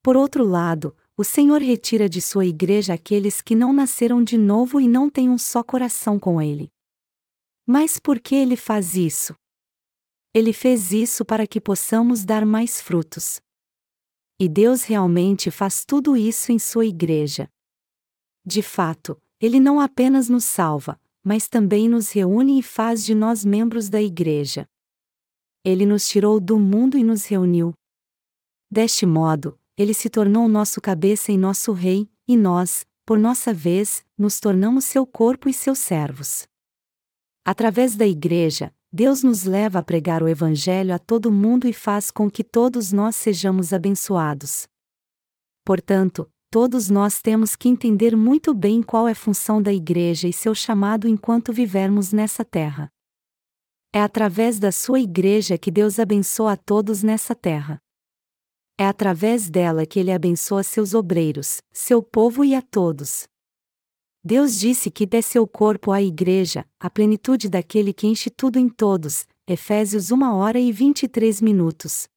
[0.00, 4.80] Por outro lado, o Senhor retira de sua igreja aqueles que não nasceram de novo
[4.80, 6.72] e não têm um só coração com ele.
[7.66, 9.34] Mas por que ele faz isso?
[10.34, 13.40] Ele fez isso para que possamos dar mais frutos.
[14.40, 17.48] E Deus realmente faz tudo isso em sua igreja.
[18.44, 23.44] De fato, ele não apenas nos salva, mas também nos reúne e faz de nós
[23.44, 24.68] membros da Igreja.
[25.64, 27.72] Ele nos tirou do mundo e nos reuniu.
[28.70, 34.04] Deste modo, ele se tornou nosso cabeça e nosso rei, e nós, por nossa vez,
[34.16, 36.46] nos tornamos seu corpo e seus servos.
[37.44, 42.10] Através da Igreja, Deus nos leva a pregar o Evangelho a todo mundo e faz
[42.10, 44.68] com que todos nós sejamos abençoados.
[45.64, 50.32] Portanto, todos nós temos que entender muito bem qual é a função da Igreja e
[50.32, 52.88] seu chamado enquanto vivermos nessa terra.
[53.92, 57.80] É através da sua Igreja que Deus abençoa a todos nessa terra.
[58.78, 63.28] É através dela que Ele abençoa seus obreiros, seu povo e a todos.
[64.22, 68.68] Deus disse que dê seu corpo à Igreja, a plenitude daquele que enche tudo em
[68.68, 69.26] todos.
[69.46, 72.08] Efésios 1 hora e 23 minutos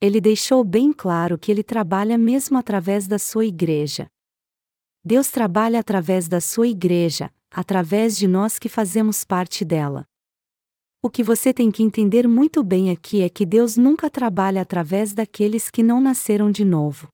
[0.00, 4.08] ele deixou bem claro que ele trabalha mesmo através da sua igreja.
[5.04, 10.06] Deus trabalha através da sua igreja, através de nós que fazemos parte dela.
[11.00, 15.12] O que você tem que entender muito bem aqui é que Deus nunca trabalha através
[15.12, 17.08] daqueles que não nasceram de novo.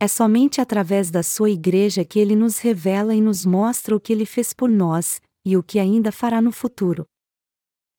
[0.00, 4.12] É somente através da sua igreja que ele nos revela e nos mostra o que
[4.12, 7.06] ele fez por nós, e o que ainda fará no futuro.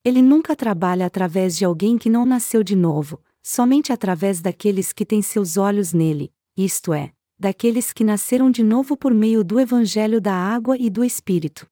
[0.03, 5.05] Ele nunca trabalha através de alguém que não nasceu de novo, somente através daqueles que
[5.05, 10.19] têm seus olhos nele, isto é, daqueles que nasceram de novo por meio do Evangelho
[10.19, 11.70] da água e do Espírito.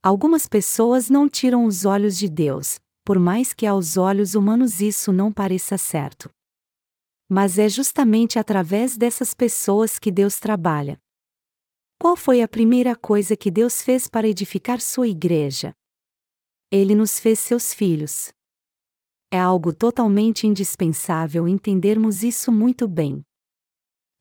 [0.00, 5.12] Algumas pessoas não tiram os olhos de Deus, por mais que aos olhos humanos isso
[5.12, 6.30] não pareça certo.
[7.28, 11.00] Mas é justamente através dessas pessoas que Deus trabalha.
[12.00, 15.74] Qual foi a primeira coisa que Deus fez para edificar sua igreja?
[16.70, 18.28] Ele nos fez seus filhos.
[19.32, 23.24] É algo totalmente indispensável entendermos isso muito bem.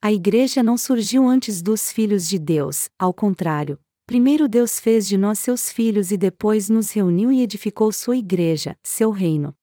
[0.01, 5.17] A igreja não surgiu antes dos filhos de Deus, ao contrário, primeiro Deus fez de
[5.17, 9.53] nós seus filhos e depois nos reuniu e edificou sua igreja, seu reino.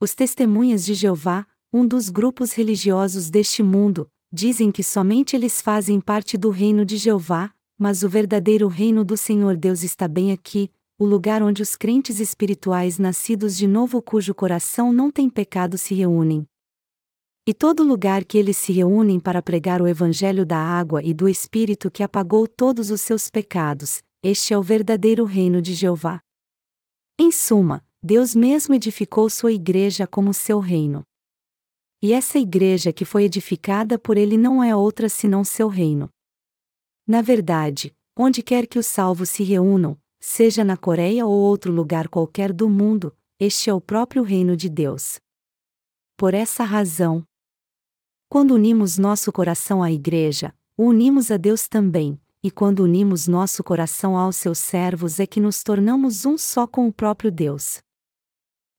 [0.00, 6.00] Os testemunhas de Jeová, um dos grupos religiosos deste mundo, dizem que somente eles fazem
[6.00, 10.68] parte do reino de Jeová, mas o verdadeiro reino do Senhor Deus está bem aqui,
[10.98, 15.94] o lugar onde os crentes espirituais nascidos de novo cujo coração não tem pecado se
[15.94, 16.44] reúnem.
[17.46, 21.28] E todo lugar que eles se reúnem para pregar o Evangelho da água e do
[21.28, 26.20] Espírito que apagou todos os seus pecados, este é o verdadeiro reino de Jeová.
[27.18, 31.02] Em suma, Deus mesmo edificou sua igreja como seu reino.
[32.02, 36.08] E essa igreja que foi edificada por ele não é outra senão seu reino.
[37.06, 42.08] Na verdade, onde quer que os salvos se reúnam, seja na Coreia ou outro lugar
[42.08, 45.18] qualquer do mundo, este é o próprio reino de Deus.
[46.16, 47.22] Por essa razão,
[48.34, 53.62] quando unimos nosso coração à igreja, o unimos a Deus também, e quando unimos nosso
[53.62, 57.78] coração aos seus servos é que nos tornamos um só com o próprio Deus.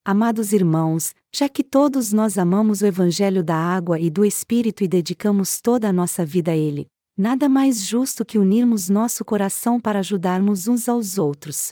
[0.03, 4.89] Amados irmãos, já que todos nós amamos o Evangelho da água e do Espírito e
[4.89, 6.87] dedicamos toda a nossa vida a ele,
[7.17, 11.71] nada mais justo que unirmos nosso coração para ajudarmos uns aos outros.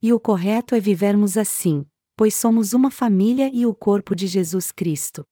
[0.00, 1.84] E o correto é vivermos assim,
[2.16, 5.26] pois somos uma família e o corpo de Jesus Cristo.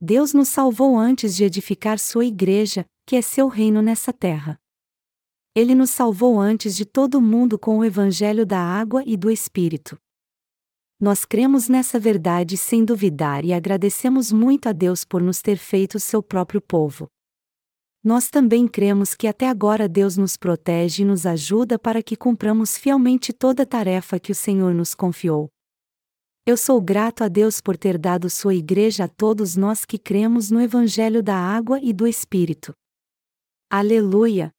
[0.00, 4.60] Deus nos salvou antes de edificar sua igreja, que é seu reino nessa terra.
[5.54, 9.96] Ele nos salvou antes de todo mundo com o Evangelho da água e do Espírito.
[11.00, 15.98] Nós cremos nessa verdade sem duvidar e agradecemos muito a Deus por nos ter feito
[15.98, 17.08] seu próprio povo.
[18.04, 22.76] Nós também cremos que até agora Deus nos protege e nos ajuda para que cumpramos
[22.76, 25.50] fielmente toda a tarefa que o Senhor nos confiou.
[26.48, 30.48] Eu sou grato a Deus por ter dado sua igreja a todos nós que cremos
[30.48, 32.72] no Evangelho da Água e do Espírito.
[33.68, 34.55] Aleluia!